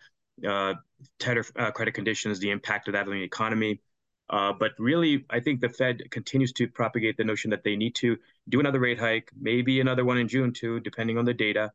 uh, 0.46 0.74
tighter 1.18 1.44
uh, 1.56 1.70
credit 1.70 1.94
conditions, 1.94 2.38
the 2.38 2.50
impact 2.50 2.88
of 2.88 2.92
that 2.92 3.06
on 3.06 3.12
the 3.12 3.22
economy. 3.22 3.80
but 4.28 4.72
really, 4.78 5.24
I 5.30 5.40
think 5.40 5.60
the 5.60 5.68
Fed 5.68 6.10
continues 6.10 6.52
to 6.52 6.68
propagate 6.68 7.16
the 7.16 7.24
notion 7.24 7.50
that 7.50 7.64
they 7.64 7.76
need 7.76 7.94
to 7.96 8.18
do 8.48 8.60
another 8.60 8.80
rate 8.80 8.98
hike, 8.98 9.30
maybe 9.38 9.80
another 9.80 10.04
one 10.04 10.18
in 10.18 10.28
June 10.28 10.52
too, 10.52 10.80
depending 10.80 11.18
on 11.18 11.24
the 11.24 11.34
data, 11.34 11.72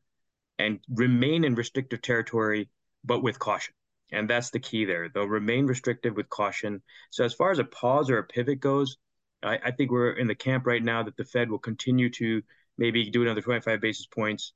and 0.60 0.80
remain 0.90 1.44
in 1.44 1.56
restrictive 1.56 2.02
territory, 2.02 2.70
but 3.04 3.24
with 3.24 3.40
caution. 3.40 3.74
And 4.12 4.30
that's 4.30 4.52
the 4.52 4.60
key 4.60 4.86
there. 4.86 5.10
They'll 5.10 5.26
remain 5.26 5.66
restrictive 5.66 6.16
with 6.16 6.30
caution. 6.30 6.84
So 7.10 7.26
as 7.26 7.34
far 7.34 7.52
as 7.52 7.60
a 7.60 7.64
pause 7.64 8.10
or 8.12 8.20
a 8.20 8.24
pivot 8.24 8.60
goes, 8.60 8.98
I, 9.44 9.60
I 9.66 9.72
think 9.72 9.92
we're 9.92 10.12
in 10.12 10.28
the 10.28 10.36
camp 10.36 10.66
right 10.66 10.84
now 10.84 11.04
that 11.04 11.18
the 11.18 11.26
Fed 11.26 11.50
will 11.50 11.60
continue 11.60 12.10
to 12.12 12.42
maybe 12.78 13.10
do 13.10 13.22
another 13.22 13.42
25 13.42 13.82
basis 13.82 14.08
points, 14.08 14.54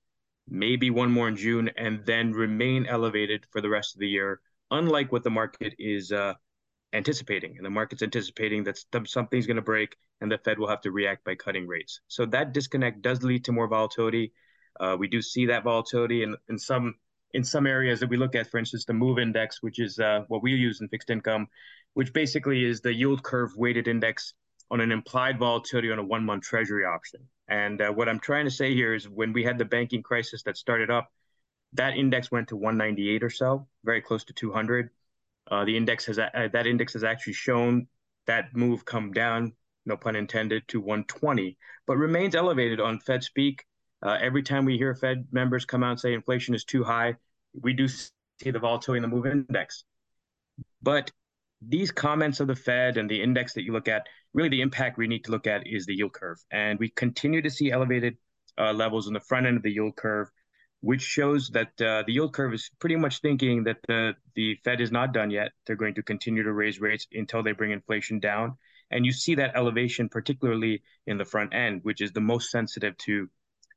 maybe 0.47 0.89
one 0.89 1.11
more 1.11 1.27
in 1.27 1.35
June, 1.35 1.69
and 1.77 2.05
then 2.05 2.31
remain 2.31 2.85
elevated 2.85 3.45
for 3.51 3.61
the 3.61 3.69
rest 3.69 3.95
of 3.95 3.99
the 3.99 4.07
year, 4.07 4.39
unlike 4.71 5.11
what 5.11 5.23
the 5.23 5.29
market 5.29 5.73
is 5.77 6.11
uh, 6.11 6.33
anticipating. 6.93 7.57
And 7.57 7.65
the 7.65 7.69
market's 7.69 8.01
anticipating 8.01 8.63
that 8.63 8.79
something's 9.05 9.47
going 9.47 9.57
to 9.57 9.61
break 9.61 9.95
and 10.21 10.31
the 10.31 10.37
Fed 10.37 10.57
will 10.57 10.67
have 10.67 10.81
to 10.81 10.91
react 10.91 11.23
by 11.23 11.35
cutting 11.35 11.67
rates. 11.67 12.01
So 12.07 12.25
that 12.27 12.53
disconnect 12.53 13.01
does 13.01 13.23
lead 13.23 13.45
to 13.45 13.51
more 13.51 13.67
volatility. 13.67 14.33
Uh, 14.79 14.95
we 14.97 15.07
do 15.07 15.21
see 15.21 15.47
that 15.47 15.63
volatility 15.63 16.23
in, 16.23 16.35
in 16.49 16.57
some 16.57 16.95
in 17.33 17.43
some 17.43 17.67
areas 17.67 17.99
that 17.99 18.09
we 18.09 18.15
look 18.15 18.35
at, 18.35 18.49
for 18.49 18.57
instance, 18.57 18.85
the 18.85 18.93
MOVE 18.93 19.19
index, 19.19 19.61
which 19.61 19.79
is 19.79 19.99
uh, 19.99 20.21
what 20.29 20.41
we 20.41 20.53
use 20.53 20.79
in 20.79 20.87
fixed 20.87 21.09
income, 21.09 21.47
which 21.93 22.13
basically 22.13 22.63
is 22.63 22.79
the 22.79 22.93
yield 22.93 23.21
curve 23.21 23.51
weighted 23.57 23.89
index 23.89 24.33
on 24.69 24.81
an 24.81 24.91
implied 24.91 25.39
volatility 25.39 25.91
on 25.91 25.99
a 25.99 26.03
one 26.03 26.25
month 26.25 26.43
treasury 26.43 26.85
option. 26.85 27.21
And 27.47 27.81
uh, 27.81 27.91
what 27.91 28.09
I'm 28.09 28.19
trying 28.19 28.45
to 28.45 28.51
say 28.51 28.73
here 28.73 28.93
is 28.93 29.07
when 29.07 29.33
we 29.33 29.43
had 29.43 29.57
the 29.57 29.65
banking 29.65 30.03
crisis 30.03 30.43
that 30.43 30.57
started 30.57 30.89
up, 30.89 31.09
that 31.73 31.95
index 31.95 32.31
went 32.31 32.49
to 32.49 32.55
198 32.55 33.23
or 33.23 33.29
so, 33.29 33.67
very 33.83 34.01
close 34.01 34.23
to 34.25 34.33
200. 34.33 34.89
Uh, 35.49 35.63
the 35.65 35.77
index 35.77 36.05
has 36.05 36.19
uh, 36.19 36.49
that 36.51 36.67
index 36.67 36.93
has 36.93 37.03
actually 37.03 37.33
shown 37.33 37.87
that 38.25 38.53
move 38.55 38.83
come 38.83 39.13
down, 39.13 39.53
no 39.85 39.95
pun 39.95 40.15
intended, 40.15 40.67
to 40.67 40.79
120, 40.79 41.57
but 41.85 41.97
remains 41.97 42.35
elevated 42.35 42.81
on 42.81 42.99
Fed 42.99 43.23
speak. 43.23 43.65
Uh, 44.03 44.17
every 44.21 44.43
time 44.43 44.65
we 44.65 44.77
hear 44.77 44.93
Fed 44.93 45.25
members 45.31 45.65
come 45.65 45.83
out 45.83 45.91
and 45.91 45.99
say 45.99 46.13
inflation 46.13 46.53
is 46.53 46.65
too 46.65 46.83
high, 46.83 47.15
we 47.61 47.73
do 47.73 47.87
see 47.87 48.11
the 48.43 48.59
volatility 48.59 48.97
in 48.97 49.09
the 49.09 49.15
move 49.15 49.25
index. 49.25 49.85
But 50.81 51.11
these 51.61 51.91
comments 51.91 52.39
of 52.39 52.47
the 52.47 52.55
Fed 52.55 52.97
and 52.97 53.09
the 53.09 53.21
index 53.21 53.53
that 53.53 53.63
you 53.63 53.71
look 53.71 53.87
at, 53.87 54.07
really 54.33 54.49
the 54.49 54.61
impact 54.61 54.97
we 54.97 55.07
need 55.07 55.23
to 55.25 55.31
look 55.31 55.47
at 55.47 55.65
is 55.65 55.85
the 55.85 55.95
yield 55.95 56.13
curve. 56.13 56.37
And 56.51 56.79
we 56.79 56.89
continue 56.89 57.41
to 57.41 57.49
see 57.49 57.71
elevated 57.71 58.17
uh, 58.57 58.73
levels 58.73 59.07
on 59.07 59.13
the 59.13 59.19
front 59.19 59.45
end 59.45 59.57
of 59.57 59.63
the 59.63 59.71
yield 59.71 59.95
curve, 59.95 60.29
which 60.81 61.01
shows 61.01 61.49
that 61.49 61.69
uh, 61.81 62.03
the 62.05 62.13
yield 62.13 62.33
curve 62.33 62.53
is 62.53 62.69
pretty 62.79 62.95
much 62.95 63.21
thinking 63.21 63.63
that 63.63 63.77
the, 63.87 64.13
the 64.35 64.55
Fed 64.63 64.81
is 64.81 64.91
not 64.91 65.13
done 65.13 65.31
yet. 65.31 65.51
They're 65.65 65.75
going 65.75 65.95
to 65.95 66.03
continue 66.03 66.43
to 66.43 66.53
raise 66.53 66.79
rates 66.79 67.07
until 67.11 67.43
they 67.43 67.51
bring 67.51 67.71
inflation 67.71 68.19
down. 68.19 68.57
And 68.91 69.05
you 69.05 69.11
see 69.11 69.35
that 69.35 69.55
elevation, 69.55 70.07
particularly 70.07 70.81
in 71.07 71.17
the 71.17 71.25
front 71.25 71.53
end, 71.53 71.81
which 71.83 72.01
is 72.01 72.11
the 72.13 72.21
most 72.21 72.51
sensitive 72.51 72.97
to, 72.99 73.29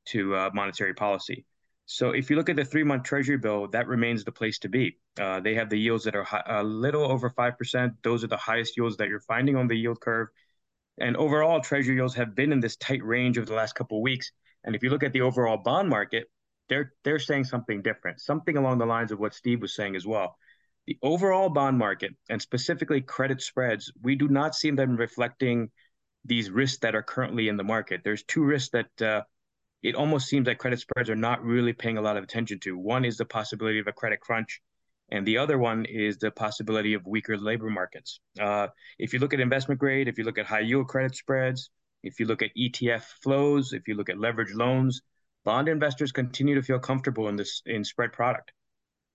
to 0.07 0.35
uh, 0.35 0.49
monetary 0.53 0.93
policy. 0.93 1.45
So 1.93 2.11
if 2.11 2.29
you 2.29 2.37
look 2.37 2.47
at 2.47 2.55
the 2.55 2.63
three 2.63 2.85
month 2.85 3.03
treasury 3.03 3.37
bill, 3.37 3.67
that 3.67 3.85
remains 3.85 4.23
the 4.23 4.31
place 4.31 4.59
to 4.59 4.69
be. 4.69 4.97
Uh, 5.19 5.41
they 5.41 5.55
have 5.55 5.69
the 5.69 5.77
yields 5.77 6.05
that 6.05 6.15
are 6.15 6.25
a 6.47 6.63
little 6.63 7.03
over 7.03 7.29
5%. 7.29 7.91
Those 8.01 8.23
are 8.23 8.27
the 8.27 8.37
highest 8.37 8.77
yields 8.77 8.95
that 8.97 9.09
you're 9.09 9.19
finding 9.19 9.57
on 9.57 9.67
the 9.67 9.75
yield 9.75 9.99
curve. 9.99 10.29
And 10.99 11.17
overall, 11.17 11.59
treasury 11.59 11.95
yields 11.95 12.15
have 12.15 12.33
been 12.33 12.53
in 12.53 12.61
this 12.61 12.77
tight 12.77 13.03
range 13.03 13.37
over 13.37 13.45
the 13.45 13.55
last 13.55 13.75
couple 13.75 13.97
of 13.97 14.03
weeks. 14.03 14.31
And 14.63 14.73
if 14.73 14.83
you 14.83 14.89
look 14.89 15.03
at 15.03 15.11
the 15.11 15.19
overall 15.19 15.57
bond 15.57 15.89
market, 15.89 16.31
they're 16.69 16.93
they're 17.03 17.19
saying 17.19 17.43
something 17.43 17.81
different, 17.81 18.21
something 18.21 18.55
along 18.55 18.77
the 18.77 18.85
lines 18.85 19.11
of 19.11 19.19
what 19.19 19.33
Steve 19.33 19.61
was 19.61 19.75
saying 19.75 19.97
as 19.97 20.07
well. 20.07 20.37
The 20.87 20.97
overall 21.03 21.49
bond 21.49 21.77
market 21.77 22.15
and 22.29 22.41
specifically 22.41 23.01
credit 23.01 23.41
spreads, 23.41 23.91
we 24.01 24.15
do 24.15 24.29
not 24.29 24.55
see 24.55 24.71
them 24.71 24.95
reflecting 24.95 25.69
these 26.23 26.49
risks 26.49 26.79
that 26.79 26.95
are 26.95 27.03
currently 27.03 27.49
in 27.49 27.57
the 27.57 27.65
market. 27.65 28.01
There's 28.05 28.23
two 28.23 28.45
risks 28.45 28.69
that 28.69 29.01
uh, 29.01 29.23
it 29.83 29.95
almost 29.95 30.27
seems 30.27 30.47
like 30.47 30.59
credit 30.59 30.79
spreads 30.79 31.09
are 31.09 31.15
not 31.15 31.43
really 31.43 31.73
paying 31.73 31.97
a 31.97 32.01
lot 32.01 32.17
of 32.17 32.23
attention 32.23 32.59
to. 32.59 32.77
One 32.77 33.03
is 33.03 33.17
the 33.17 33.25
possibility 33.25 33.79
of 33.79 33.87
a 33.87 33.91
credit 33.91 34.19
crunch, 34.19 34.61
and 35.09 35.25
the 35.25 35.37
other 35.37 35.57
one 35.57 35.85
is 35.85 36.17
the 36.17 36.31
possibility 36.31 36.93
of 36.93 37.05
weaker 37.05 37.37
labor 37.37 37.69
markets. 37.69 38.19
Uh, 38.39 38.67
if 38.99 39.13
you 39.13 39.19
look 39.19 39.33
at 39.33 39.39
investment 39.39 39.79
grade, 39.79 40.07
if 40.07 40.17
you 40.17 40.23
look 40.23 40.37
at 40.37 40.45
high 40.45 40.59
yield 40.59 40.87
credit 40.87 41.15
spreads, 41.15 41.69
if 42.03 42.19
you 42.19 42.25
look 42.25 42.41
at 42.41 42.51
ETF 42.55 43.03
flows, 43.23 43.73
if 43.73 43.87
you 43.87 43.95
look 43.95 44.09
at 44.09 44.19
leverage 44.19 44.53
loans, 44.53 45.01
bond 45.43 45.67
investors 45.67 46.11
continue 46.11 46.55
to 46.55 46.61
feel 46.61 46.79
comfortable 46.79 47.27
in 47.27 47.35
this 47.35 47.61
in 47.65 47.83
spread 47.83 48.13
product, 48.13 48.51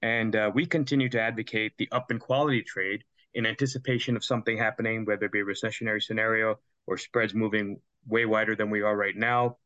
and 0.02 0.34
uh, 0.34 0.50
we 0.52 0.66
continue 0.66 1.08
to 1.08 1.20
advocate 1.20 1.72
the 1.78 1.88
up 1.92 2.10
in 2.10 2.18
quality 2.18 2.62
trade 2.62 3.04
in 3.34 3.46
anticipation 3.46 4.16
of 4.16 4.24
something 4.24 4.58
happening, 4.58 5.04
whether 5.04 5.26
it 5.26 5.32
be 5.32 5.40
a 5.40 5.44
recessionary 5.44 6.02
scenario 6.02 6.58
or 6.86 6.96
spreads 6.96 7.34
moving 7.34 7.80
way 8.08 8.24
wider 8.24 8.56
than 8.56 8.70
we 8.70 8.82
are 8.82 8.96
right 8.96 9.16
now 9.16 9.56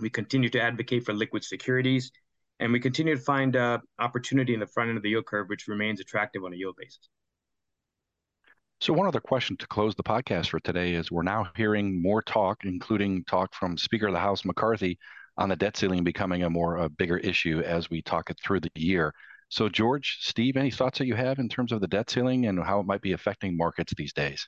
we 0.00 0.10
continue 0.10 0.48
to 0.50 0.60
advocate 0.60 1.04
for 1.04 1.12
liquid 1.12 1.44
securities, 1.44 2.10
and 2.60 2.72
we 2.72 2.80
continue 2.80 3.16
to 3.16 3.20
find 3.20 3.56
uh, 3.56 3.78
opportunity 3.98 4.54
in 4.54 4.60
the 4.60 4.66
front 4.66 4.88
end 4.88 4.96
of 4.96 5.02
the 5.02 5.10
yield 5.10 5.26
curve, 5.26 5.48
which 5.48 5.68
remains 5.68 6.00
attractive 6.00 6.44
on 6.44 6.52
a 6.52 6.56
yield 6.56 6.76
basis. 6.76 7.08
So, 8.80 8.92
one 8.92 9.08
other 9.08 9.20
question 9.20 9.56
to 9.56 9.66
close 9.66 9.96
the 9.96 10.04
podcast 10.04 10.50
for 10.50 10.60
today 10.60 10.94
is 10.94 11.10
we're 11.10 11.22
now 11.22 11.48
hearing 11.56 12.00
more 12.00 12.22
talk, 12.22 12.64
including 12.64 13.24
talk 13.24 13.52
from 13.52 13.76
Speaker 13.76 14.06
of 14.06 14.12
the 14.12 14.20
House 14.20 14.44
McCarthy 14.44 14.98
on 15.36 15.48
the 15.48 15.56
debt 15.56 15.76
ceiling 15.76 16.04
becoming 16.04 16.44
a 16.44 16.50
more 16.50 16.76
a 16.76 16.88
bigger 16.88 17.16
issue 17.16 17.60
as 17.60 17.90
we 17.90 18.02
talk 18.02 18.30
it 18.30 18.38
through 18.42 18.60
the 18.60 18.70
year. 18.76 19.12
So, 19.48 19.68
George, 19.68 20.18
Steve, 20.20 20.56
any 20.56 20.70
thoughts 20.70 20.98
that 20.98 21.06
you 21.06 21.14
have 21.14 21.38
in 21.38 21.48
terms 21.48 21.72
of 21.72 21.80
the 21.80 21.88
debt 21.88 22.10
ceiling 22.10 22.46
and 22.46 22.62
how 22.62 22.80
it 22.80 22.86
might 22.86 23.00
be 23.00 23.12
affecting 23.12 23.56
markets 23.56 23.94
these 23.96 24.12
days? 24.12 24.46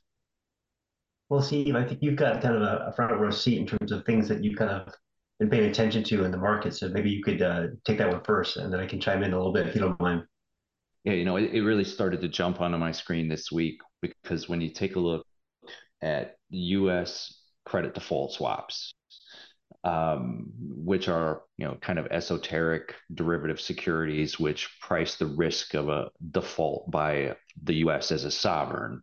Well, 1.29 1.43
Steve, 1.43 1.75
I 1.75 1.85
think 1.85 2.01
you've 2.03 2.17
got 2.17 2.43
kind 2.43 2.57
of 2.57 2.63
a 2.63 2.93
front 2.93 3.19
row 3.19 3.31
seat 3.31 3.59
in 3.59 3.67
terms 3.67 3.93
of 3.93 4.05
things 4.05 4.29
that 4.29 4.45
you 4.45 4.57
kind 4.57 4.71
of 4.71 4.95
been 5.41 5.51
paying 5.51 5.69
attention 5.69 6.05
to 6.05 6.25
in 6.25 6.31
the 6.31 6.37
market. 6.37 6.75
So 6.75 6.89
maybe 6.91 7.11
you 7.11 7.23
could 7.23 7.43
uh, 7.43 7.69
take 7.85 7.99
that 7.99 8.11
one 8.11 8.23
first, 8.23 8.59
and 8.59 8.73
then 8.73 8.79
I 8.79 8.87
can 8.87 9.01
chime 9.01 9.23
in 9.23 9.33
a 9.33 9.37
little 9.37 9.53
bit 9.53 9.67
if 9.67 9.75
you 9.75 9.81
don't 9.81 9.99
mind. 9.99 10.23
Yeah, 11.05 11.15
you 11.15 11.25
know, 11.25 11.37
it, 11.37 11.55
it 11.55 11.63
really 11.63 11.85
started 11.85 12.21
to 12.21 12.29
jump 12.29 12.61
onto 12.61 12.77
my 12.77 12.93
screen 12.93 13.27
this 13.27 13.51
week 13.51 13.81
because 14.03 14.49
when 14.51 14.61
you 14.61 14.69
take 14.69 14.97
a 14.97 15.01
look 15.01 15.27
at 16.03 16.37
U.S. 16.51 17.43
credit 17.65 17.95
default 17.95 18.35
swaps, 18.35 18.93
um, 19.83 20.51
which 20.59 21.09
are 21.09 21.41
you 21.57 21.67
know 21.67 21.79
kind 21.81 21.99
of 21.99 22.07
esoteric 22.11 22.95
derivative 23.15 23.59
securities 23.59 24.39
which 24.39 24.69
price 24.83 25.15
the 25.15 25.25
risk 25.25 25.73
of 25.73 25.89
a 25.89 26.11
default 26.33 26.91
by 26.91 27.35
the 27.63 27.77
U.S. 27.77 28.13
as 28.13 28.25
a 28.25 28.31
sovereign. 28.31 29.01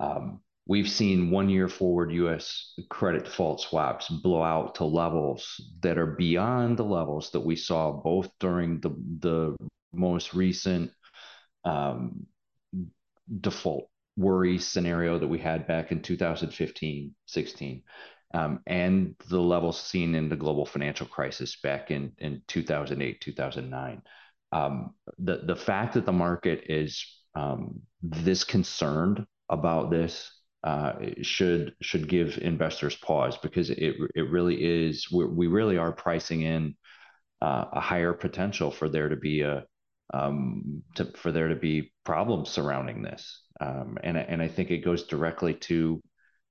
Um, 0.00 0.40
we've 0.66 0.88
seen 0.88 1.30
one 1.30 1.48
year 1.48 1.68
forward 1.68 2.12
US 2.12 2.74
credit 2.88 3.24
default 3.24 3.60
swaps 3.60 4.08
blow 4.08 4.42
out 4.42 4.76
to 4.76 4.84
levels 4.84 5.60
that 5.80 5.98
are 5.98 6.14
beyond 6.16 6.76
the 6.76 6.84
levels 6.84 7.30
that 7.30 7.40
we 7.40 7.56
saw 7.56 7.92
both 7.92 8.30
during 8.40 8.80
the, 8.80 8.90
the 9.20 9.56
most 9.92 10.34
recent 10.34 10.90
um, 11.64 12.26
default 13.40 13.88
worry 14.16 14.58
scenario 14.58 15.18
that 15.18 15.26
we 15.26 15.38
had 15.38 15.66
back 15.66 15.90
in 15.90 16.00
2015 16.00 17.14
16 17.26 17.82
um, 18.32 18.60
and 18.66 19.14
the 19.28 19.40
levels 19.40 19.80
seen 19.80 20.14
in 20.14 20.28
the 20.28 20.36
global 20.36 20.66
financial 20.66 21.06
crisis 21.06 21.56
back 21.62 21.90
in, 21.90 22.12
in 22.18 22.40
2008 22.46 23.20
2009 23.20 24.02
um, 24.52 24.94
the, 25.18 25.42
the 25.46 25.56
fact 25.56 25.94
that 25.94 26.06
the 26.06 26.12
market 26.12 26.64
is 26.68 27.04
um, 27.34 27.80
this 28.02 28.44
concerned 28.44 29.26
about 29.48 29.90
this 29.90 30.30
uh, 30.64 30.94
should 31.22 31.74
should 31.82 32.08
give 32.08 32.38
investors 32.38 32.96
pause 32.96 33.36
because 33.36 33.70
it 33.70 33.96
it 34.14 34.30
really 34.30 34.56
is 34.56 35.10
we 35.10 35.46
really 35.46 35.76
are 35.76 35.92
pricing 35.92 36.40
in 36.40 36.74
uh, 37.42 37.66
a 37.72 37.80
higher 37.80 38.14
potential 38.14 38.70
for 38.70 38.88
there 38.88 39.10
to 39.10 39.16
be 39.16 39.42
a 39.42 39.64
um, 40.12 40.82
to, 40.96 41.04
for 41.16 41.32
there 41.32 41.48
to 41.48 41.56
be 41.56 41.92
problems 42.04 42.48
surrounding 42.48 43.02
this 43.02 43.42
um, 43.60 43.98
and 44.02 44.16
and 44.16 44.40
I 44.40 44.48
think 44.48 44.70
it 44.70 44.84
goes 44.84 45.04
directly 45.06 45.54
to 45.54 46.02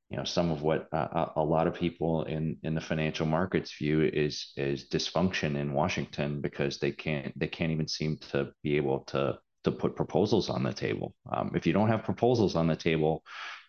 you 0.10 0.18
know 0.18 0.26
some 0.26 0.52
of 0.52 0.62
what 0.62 0.88
uh, 0.94 1.26
a 1.36 1.44
lot 1.44 1.66
of 1.66 1.74
people 1.74 2.24
in 2.26 2.58
in 2.62 2.76
the 2.76 2.82
financial 2.82 3.26
markets 3.26 3.76
view 3.76 4.02
is 4.02 4.52
is 4.58 4.88
dysfunction 4.90 5.56
in 5.56 5.74
Washington 5.74 6.40
because 6.40 6.78
they 6.78 6.92
can't 6.92 7.38
they 7.38 7.48
can't 7.48 7.72
even 7.72 7.88
seem 7.88 8.18
to 8.32 8.52
be 8.62 8.78
able 8.78 9.00
to 9.06 9.40
to 9.64 9.72
put 9.72 9.96
proposals 9.96 10.50
on 10.50 10.62
the 10.62 10.74
table. 10.74 11.16
Um, 11.32 11.54
if 11.56 11.66
you 11.66 11.74
don't 11.74 11.88
have 11.88 12.04
proposals 12.04 12.56
on 12.56 12.68
the 12.68 12.76
table, 12.76 13.24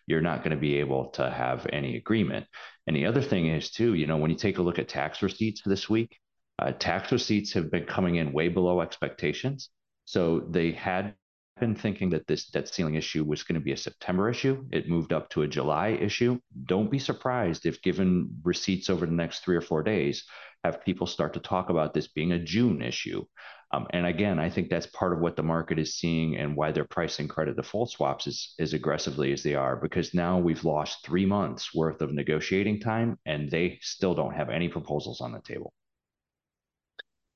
you're 0.07 0.21
not 0.21 0.39
going 0.39 0.51
to 0.51 0.57
be 0.57 0.79
able 0.79 1.07
to 1.11 1.29
have 1.29 1.67
any 1.71 1.97
agreement. 1.97 2.45
And 2.87 2.95
the 2.95 3.05
other 3.05 3.21
thing 3.21 3.47
is 3.47 3.71
too, 3.71 3.93
you 3.93 4.07
know, 4.07 4.17
when 4.17 4.31
you 4.31 4.37
take 4.37 4.57
a 4.57 4.61
look 4.61 4.79
at 4.79 4.87
tax 4.87 5.21
receipts 5.21 5.61
this 5.65 5.89
week, 5.89 6.17
uh, 6.59 6.71
tax 6.71 7.11
receipts 7.11 7.53
have 7.53 7.71
been 7.71 7.85
coming 7.85 8.15
in 8.15 8.31
way 8.31 8.47
below 8.47 8.81
expectations. 8.81 9.69
So 10.05 10.41
they 10.49 10.71
had 10.71 11.15
been 11.59 11.75
thinking 11.75 12.09
that 12.09 12.27
this 12.27 12.47
debt 12.47 12.67
ceiling 12.67 12.95
issue 12.95 13.23
was 13.23 13.43
going 13.43 13.59
to 13.59 13.63
be 13.63 13.71
a 13.71 13.77
September 13.77 14.29
issue. 14.29 14.65
It 14.71 14.89
moved 14.89 15.13
up 15.13 15.29
to 15.29 15.43
a 15.43 15.47
July 15.47 15.89
issue. 15.89 16.39
Don't 16.65 16.91
be 16.91 16.99
surprised 16.99 17.65
if, 17.65 17.81
given 17.81 18.29
receipts 18.43 18.89
over 18.89 19.05
the 19.05 19.13
next 19.13 19.39
three 19.39 19.55
or 19.55 19.61
four 19.61 19.81
days, 19.81 20.25
have 20.63 20.83
people 20.83 21.07
start 21.07 21.33
to 21.33 21.39
talk 21.39 21.69
about 21.69 21.93
this 21.93 22.07
being 22.07 22.33
a 22.33 22.43
June 22.43 22.81
issue. 22.81 23.23
Um, 23.71 23.87
and 23.91 24.05
again, 24.05 24.39
I 24.39 24.49
think 24.49 24.69
that's 24.69 24.85
part 24.87 25.11
of 25.11 25.19
what 25.19 25.35
the 25.35 25.43
market 25.43 25.79
is 25.79 25.95
seeing 25.95 26.37
and 26.37 26.55
why 26.55 26.71
they're 26.71 26.85
pricing 26.85 27.27
credit 27.27 27.55
default 27.55 27.91
swaps 27.91 28.27
as, 28.27 28.53
as 28.59 28.73
aggressively 28.73 29.33
as 29.33 29.43
they 29.43 29.55
are, 29.55 29.75
because 29.75 30.13
now 30.13 30.39
we've 30.39 30.63
lost 30.63 31.05
three 31.05 31.25
months 31.25 31.73
worth 31.73 32.01
of 32.01 32.13
negotiating 32.13 32.79
time 32.79 33.17
and 33.25 33.49
they 33.49 33.79
still 33.81 34.13
don't 34.13 34.35
have 34.35 34.49
any 34.49 34.69
proposals 34.69 35.19
on 35.19 35.31
the 35.31 35.41
table. 35.41 35.73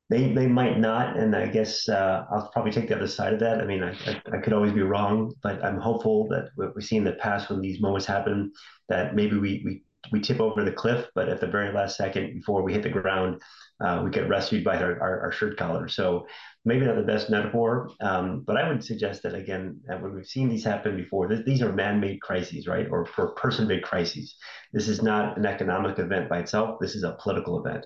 They, 0.10 0.34
they 0.34 0.48
might 0.48 0.80
not, 0.80 1.18
and 1.18 1.36
I 1.36 1.46
guess 1.48 1.88
uh, 1.88 2.26
I'll 2.32 2.50
probably 2.52 2.72
take 2.72 2.88
the 2.90 2.96
other 2.96 3.08
side 3.08 3.34
of 3.34 3.40
that. 3.42 3.62
I 3.62 3.66
mean, 3.66 3.84
I, 3.84 3.92
I, 4.08 4.22
I, 4.34 4.38
could 4.40 4.54
always 4.54 4.72
be 4.72 4.82
wrong, 4.82 5.32
but 5.44 5.64
I'm 5.64 5.80
hopeful 5.80 6.28
that 6.30 6.50
what 6.56 6.76
we 6.76 6.82
see 6.82 6.96
in 6.96 7.04
the 7.04 7.12
past 7.14 7.50
when 7.50 7.62
these 7.62 7.80
moments 7.80 8.08
happen, 8.08 8.52
that 8.88 9.14
maybe 9.14 9.38
we 9.38 9.62
we 9.64 9.84
we 10.12 10.20
tip 10.20 10.40
over 10.40 10.64
the 10.64 10.72
cliff, 10.72 11.08
but 11.14 11.30
at 11.30 11.42
the 11.42 11.48
very 11.48 11.74
last 11.74 11.98
second 11.98 12.34
before 12.34 12.62
we 12.64 12.74
hit 12.74 12.84
the 12.84 12.90
ground, 12.90 13.42
uh, 13.82 14.02
we 14.04 14.10
get 14.10 14.30
rescued 14.30 14.64
by 14.64 14.78
our, 14.78 15.00
our, 15.02 15.22
our, 15.22 15.32
shirt 15.32 15.58
collar. 15.58 15.88
So 15.88 16.26
maybe 16.66 16.86
not 16.86 16.96
the 16.96 17.02
best 17.04 17.30
metaphor, 17.30 17.92
um, 18.02 18.42
but 18.46 18.58
I 18.58 18.68
would 18.68 18.84
suggest 18.84 19.24
that 19.24 19.36
again, 19.36 19.80
that 19.88 20.02
when 20.02 20.14
we've 20.14 20.26
seen 20.26 20.50
these 20.50 20.64
happen 20.64 20.98
before, 20.98 21.28
th- 21.28 21.46
these 21.46 21.62
are 21.62 21.72
man-made 21.72 22.22
crises, 22.22 22.68
right, 22.68 22.88
or 22.90 23.06
for 23.06 23.32
person-made 23.32 23.84
crises. 23.84 24.36
This 24.74 24.88
is 24.88 25.02
not 25.02 25.38
an 25.38 25.46
economic 25.46 25.98
event 26.00 26.30
by 26.30 26.40
itself. 26.40 26.80
This 26.80 26.96
is 26.96 27.04
a 27.04 27.18
political 27.22 27.66
event. 27.66 27.86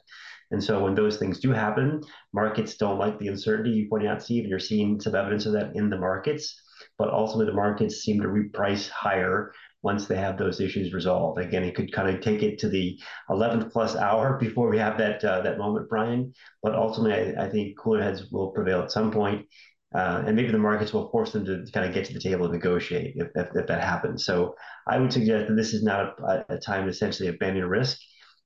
And 0.51 0.63
so 0.63 0.84
when 0.84 0.96
those 0.96 1.17
things 1.17 1.39
do 1.39 1.51
happen, 1.51 2.01
markets 2.32 2.75
don't 2.77 3.00
like 3.00 3.20
the 3.20 3.27
uncertainty 3.27 3.72
you 3.72 3.89
pointed 3.89 4.10
out, 4.10 4.22
Steve, 4.24 4.43
and 4.43 4.50
you're 4.50 4.60
seeing 4.60 5.00
some 5.00 5.15
evidence 5.15 5.46
of 5.46 5.53
that 5.53 5.75
in 5.75 5.89
the 5.89 5.98
markets. 5.98 6.60
But 6.98 7.10
ultimately, 7.10 7.46
the 7.46 7.56
markets 7.56 8.02
seem 8.02 8.22
to 8.22 8.28
reprice 8.28 8.90
higher 8.90 9.52
once 9.82 10.08
they 10.08 10.16
have 10.16 10.38
those 10.38 10.62
issues 10.62 10.94
resolved. 10.94 11.40
Again, 11.40 11.63
it 11.63 11.75
could 11.75 11.92
kind 11.92 12.10
of 12.10 12.22
take 12.22 12.42
it 12.42 12.60
to 12.60 12.70
the 12.70 12.98
11th 13.30 13.72
plus 13.72 13.96
hour 13.96 14.38
before 14.40 14.70
we 14.70 14.78
have 14.78 14.98
that 14.98 15.24
uh, 15.24 15.42
that 15.42 15.58
moment, 15.58 15.90
Brian. 15.90 16.34
But 16.62 16.75
ultimately, 16.75 17.36
I, 17.36 17.46
I, 17.46 17.50
think 17.50 17.78
cooler 17.78 18.02
heads 18.02 18.32
will 18.32 18.52
prevail 18.52 18.82
at 18.82 18.92
some 18.92 19.12
point. 19.12 19.48
Uh, 19.94 20.24
and 20.25 20.36
maybe 20.36 20.52
the 20.52 20.58
markets 20.58 20.92
will 20.92 21.12
force 21.12 21.32
them 21.34 21.46
to 21.46 21.63
kind 21.72 21.86
of 21.86 21.94
get 21.94 22.04
to 22.04 22.13
the 22.13 22.20
table 22.20 22.46
and 22.46 22.54
negotiate 22.54 23.13
if, 23.16 23.28
if, 23.36 23.48
if 23.54 23.68
that 23.68 23.84
happens. 23.84 24.25
So 24.25 24.56
I 24.88 24.98
would 24.98 25.13
suggest 25.13 25.50
that 25.50 25.54
this 25.54 25.72
is 25.72 25.84
not 25.84 26.16
a, 26.20 26.46
a 26.50 26.58
time 26.58 26.86
to 26.86 26.90
essentially 26.90 27.30
abandon 27.30 27.68
risk 27.68 28.00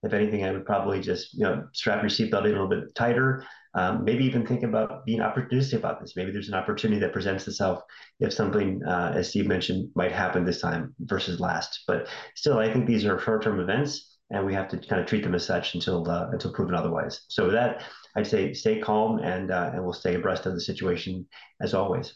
if 0.04 0.14
anything, 0.14 0.44
I 0.44 0.52
would 0.52 0.66
probably 0.66 1.02
just 1.02 1.34
you 1.34 1.42
know 1.42 1.68
strap 1.74 2.02
your 2.02 2.10
seatbelt 2.10 2.46
in 2.46 2.56
a 2.56 2.62
little 2.62 2.70
bit 2.70 2.94
tighter. 2.96 3.44
Um, 3.78 4.04
maybe 4.04 4.26
even 4.26 4.46
think 4.46 4.64
about 4.64 5.06
being 5.06 5.20
opportunistic 5.20 5.78
about 5.78 6.02
this. 6.02 6.16
Maybe 6.16 6.32
there's 6.32 6.48
an 6.48 6.56
opportunity 6.56 7.00
that 7.02 7.14
presents 7.14 7.48
itself 7.48 7.84
if 8.20 8.34
something, 8.34 8.82
uh, 8.84 9.14
as 9.16 9.30
Steve 9.30 9.46
mentioned, 9.46 9.92
might 9.96 10.12
happen 10.12 10.46
this 10.46 10.62
time 10.62 10.96
versus 11.02 11.40
last. 11.40 11.84
But 11.86 12.08
still, 12.34 12.58
I 12.58 12.74
think 12.74 12.88
these 12.88 13.06
are 13.06 13.20
short-term 13.20 13.60
events, 13.60 14.18
and 14.32 14.44
we 14.48 14.54
have 14.56 14.68
to 14.70 14.78
kind 14.78 15.00
of 15.00 15.06
treat 15.08 15.24
them 15.24 15.36
as 15.36 15.46
such 15.46 15.76
until 15.76 16.10
uh, 16.10 16.32
until 16.32 16.52
proven 16.54 16.74
otherwise. 16.74 17.22
So 17.28 17.46
with 17.46 17.54
that, 17.54 17.84
I'd 18.16 18.26
say 18.26 18.54
stay 18.54 18.80
calm, 18.80 19.20
and 19.20 19.52
uh, 19.52 19.70
and 19.74 19.84
we'll 19.84 19.94
stay 19.94 20.16
abreast 20.16 20.48
of 20.48 20.56
the 20.56 20.62
situation 20.62 21.28
as 21.62 21.76
always. 21.76 22.16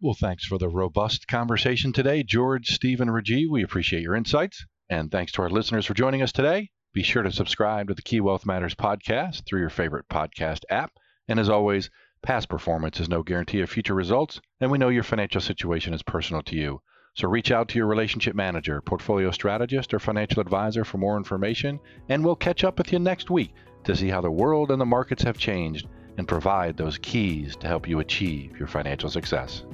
Well, 0.00 0.16
thanks 0.18 0.46
for 0.46 0.56
the 0.56 0.70
robust 0.70 1.28
conversation 1.28 1.92
today, 1.92 2.22
George, 2.22 2.68
Stephen, 2.68 3.08
Rajeev. 3.08 3.50
We 3.50 3.62
appreciate 3.62 4.02
your 4.02 4.16
insights, 4.16 4.64
and 4.88 5.10
thanks 5.10 5.32
to 5.32 5.42
our 5.42 5.50
listeners 5.50 5.84
for 5.84 5.92
joining 5.92 6.22
us 6.22 6.32
today. 6.32 6.70
Be 6.94 7.02
sure 7.02 7.22
to 7.22 7.30
subscribe 7.30 7.88
to 7.88 7.94
the 7.94 8.02
Key 8.02 8.22
Wealth 8.22 8.46
Matters 8.46 8.74
podcast 8.74 9.44
through 9.44 9.60
your 9.60 9.68
favorite 9.68 10.08
podcast 10.08 10.64
app. 10.70 10.92
And 11.28 11.38
as 11.38 11.50
always, 11.50 11.90
past 12.22 12.48
performance 12.48 12.98
is 12.98 13.10
no 13.10 13.22
guarantee 13.22 13.60
of 13.60 13.68
future 13.68 13.94
results, 13.94 14.40
and 14.60 14.70
we 14.70 14.78
know 14.78 14.88
your 14.88 15.02
financial 15.02 15.42
situation 15.42 15.92
is 15.92 16.02
personal 16.02 16.42
to 16.44 16.56
you. 16.56 16.80
So 17.14 17.28
reach 17.28 17.50
out 17.50 17.68
to 17.68 17.78
your 17.78 17.86
relationship 17.86 18.34
manager, 18.34 18.80
portfolio 18.80 19.30
strategist, 19.30 19.92
or 19.92 19.98
financial 19.98 20.40
advisor 20.40 20.82
for 20.82 20.96
more 20.96 21.18
information, 21.18 21.78
and 22.08 22.24
we'll 22.24 22.36
catch 22.36 22.64
up 22.64 22.78
with 22.78 22.90
you 22.90 22.98
next 22.98 23.28
week 23.28 23.52
to 23.84 23.94
see 23.94 24.08
how 24.08 24.22
the 24.22 24.30
world 24.30 24.70
and 24.70 24.80
the 24.80 24.86
markets 24.86 25.22
have 25.22 25.36
changed 25.36 25.88
and 26.16 26.26
provide 26.26 26.76
those 26.76 26.96
keys 26.98 27.54
to 27.56 27.66
help 27.68 27.86
you 27.86 28.00
achieve 28.00 28.58
your 28.58 28.66
financial 28.66 29.10
success. 29.10 29.64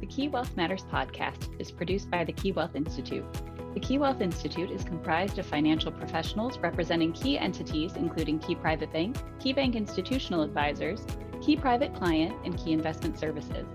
The 0.00 0.06
Key 0.06 0.28
Wealth 0.28 0.56
Matters 0.56 0.84
podcast 0.84 1.60
is 1.60 1.70
produced 1.70 2.10
by 2.10 2.24
the 2.24 2.32
Key 2.32 2.52
Wealth 2.52 2.74
Institute. 2.74 3.24
The 3.76 3.80
Key 3.80 3.98
Wealth 3.98 4.22
Institute 4.22 4.70
is 4.70 4.84
comprised 4.84 5.38
of 5.38 5.44
financial 5.44 5.92
professionals 5.92 6.56
representing 6.60 7.12
key 7.12 7.36
entities 7.36 7.96
including 7.96 8.38
Key 8.38 8.54
Private 8.54 8.90
Bank, 8.90 9.18
Key 9.38 9.52
Bank 9.52 9.76
Institutional 9.76 10.40
Advisors, 10.40 11.04
Key 11.42 11.58
Private 11.58 11.94
Client, 11.94 12.34
and 12.46 12.56
Key 12.56 12.72
Investment 12.72 13.18
Services. 13.18 13.66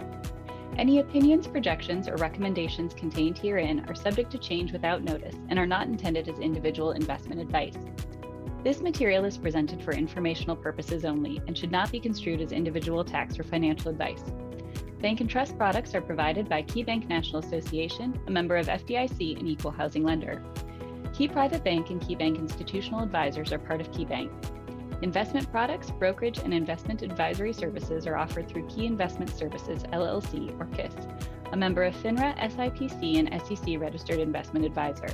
Any 0.80 1.02
opinions, 1.02 1.46
projections, 1.46 2.08
or 2.08 2.16
recommendations 2.16 2.96
contained 2.96 3.38
herein 3.38 3.86
are 3.88 3.94
subject 3.94 4.32
to 4.32 4.40
change 4.40 4.72
without 4.72 5.04
notice 5.04 5.36
and 5.50 5.60
are 5.60 5.68
not 5.68 5.86
intended 5.86 6.28
as 6.28 6.40
individual 6.40 6.94
investment 6.94 7.40
advice. 7.40 7.78
This 8.64 8.82
material 8.82 9.26
is 9.26 9.38
presented 9.38 9.84
for 9.84 9.94
informational 9.94 10.56
purposes 10.56 11.06
only 11.06 11.44
and 11.46 11.56
should 11.56 11.72
not 11.72 11.92
be 11.92 12.00
construed 12.00 12.42
as 12.42 12.52
individual 12.52 13.06
tax 13.06 13.38
or 13.38 13.44
financial 13.44 13.92
advice. 13.92 14.24
Bank 15.02 15.20
and 15.20 15.28
trust 15.28 15.58
products 15.58 15.96
are 15.96 16.02
provided 16.02 16.48
by 16.48 16.62
KeyBank 16.62 17.08
National 17.08 17.40
Association, 17.40 18.20
a 18.28 18.32
member 18.32 18.56
of 18.56 18.68
FDIC 18.68 19.40
and 19.40 19.48
equal 19.48 19.72
housing 19.72 20.04
lender. 20.04 20.44
Key 21.12 21.28
Private 21.28 21.64
Bank 21.64 21.90
and 21.90 22.00
KeyBank 22.00 22.38
Institutional 22.38 23.02
Advisors 23.02 23.52
are 23.52 23.58
part 23.58 23.82
of 23.82 23.92
KeyBank. 23.92 24.30
Investment 25.02 25.52
products, 25.52 25.90
brokerage, 25.90 26.38
and 26.38 26.54
investment 26.54 27.02
advisory 27.02 27.52
services 27.52 28.06
are 28.06 28.16
offered 28.16 28.48
through 28.48 28.68
Key 28.68 28.86
Investment 28.86 29.32
Services 29.32 29.82
LLC 29.92 30.56
or 30.62 30.66
KISS, 30.68 30.94
a 31.52 31.58
member 31.58 31.84
of 31.84 31.96
FINRA, 31.96 32.38
SIPC, 32.38 33.18
and 33.18 33.42
SEC 33.44 33.80
registered 33.80 34.20
investment 34.20 34.66
advisor. 34.66 35.10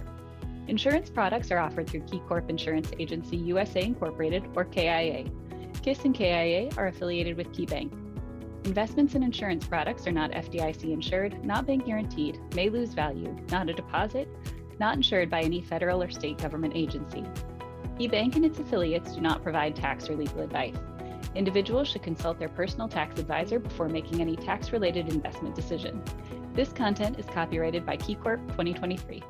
Insurance 0.68 1.10
products 1.10 1.50
are 1.50 1.60
offered 1.60 1.90
through 1.90 2.02
KeyCorp 2.02 2.50
Insurance 2.50 2.92
Agency 3.00 3.38
USA 3.38 3.84
Incorporated 3.84 4.50
or 4.54 4.66
KIA. 4.66 5.32
KISS 5.82 6.04
and 6.04 6.14
KIA 6.14 6.72
are 6.76 6.88
affiliated 6.88 7.38
with 7.38 7.54
KeyBank. 7.54 8.07
Investments 8.68 9.16
in 9.16 9.24
insurance 9.24 9.66
products 9.66 10.06
are 10.08 10.12
not 10.12 10.32
FDIC 10.32 10.92
insured, 10.92 11.42
not 11.46 11.66
bank 11.66 11.86
guaranteed, 11.86 12.38
may 12.54 12.68
lose 12.68 12.94
value, 12.94 13.34
not 13.50 13.70
a 13.70 13.74
deposit, 13.74 14.28
not 14.78 14.98
insured 14.98 15.30
by 15.30 15.40
any 15.40 15.62
federal 15.62 16.04
or 16.04 16.10
state 16.10 16.38
government 16.38 16.74
agency. 16.76 17.24
KeyBank 17.98 18.36
and 18.36 18.44
its 18.44 18.60
affiliates 18.60 19.16
do 19.16 19.22
not 19.22 19.42
provide 19.42 19.74
tax 19.74 20.10
or 20.10 20.18
legal 20.18 20.42
advice. 20.42 20.76
Individuals 21.34 21.88
should 21.88 22.04
consult 22.04 22.40
their 22.40 22.50
personal 22.50 22.90
tax 22.90 23.18
advisor 23.18 23.58
before 23.58 23.88
making 23.88 24.20
any 24.20 24.36
tax 24.36 24.74
related 24.74 25.08
investment 25.08 25.56
decision. 25.56 26.04
This 26.54 26.74
content 26.74 27.18
is 27.18 27.26
copyrighted 27.28 27.86
by 27.86 27.96
KeyCorp 27.96 28.46
2023. 28.50 29.24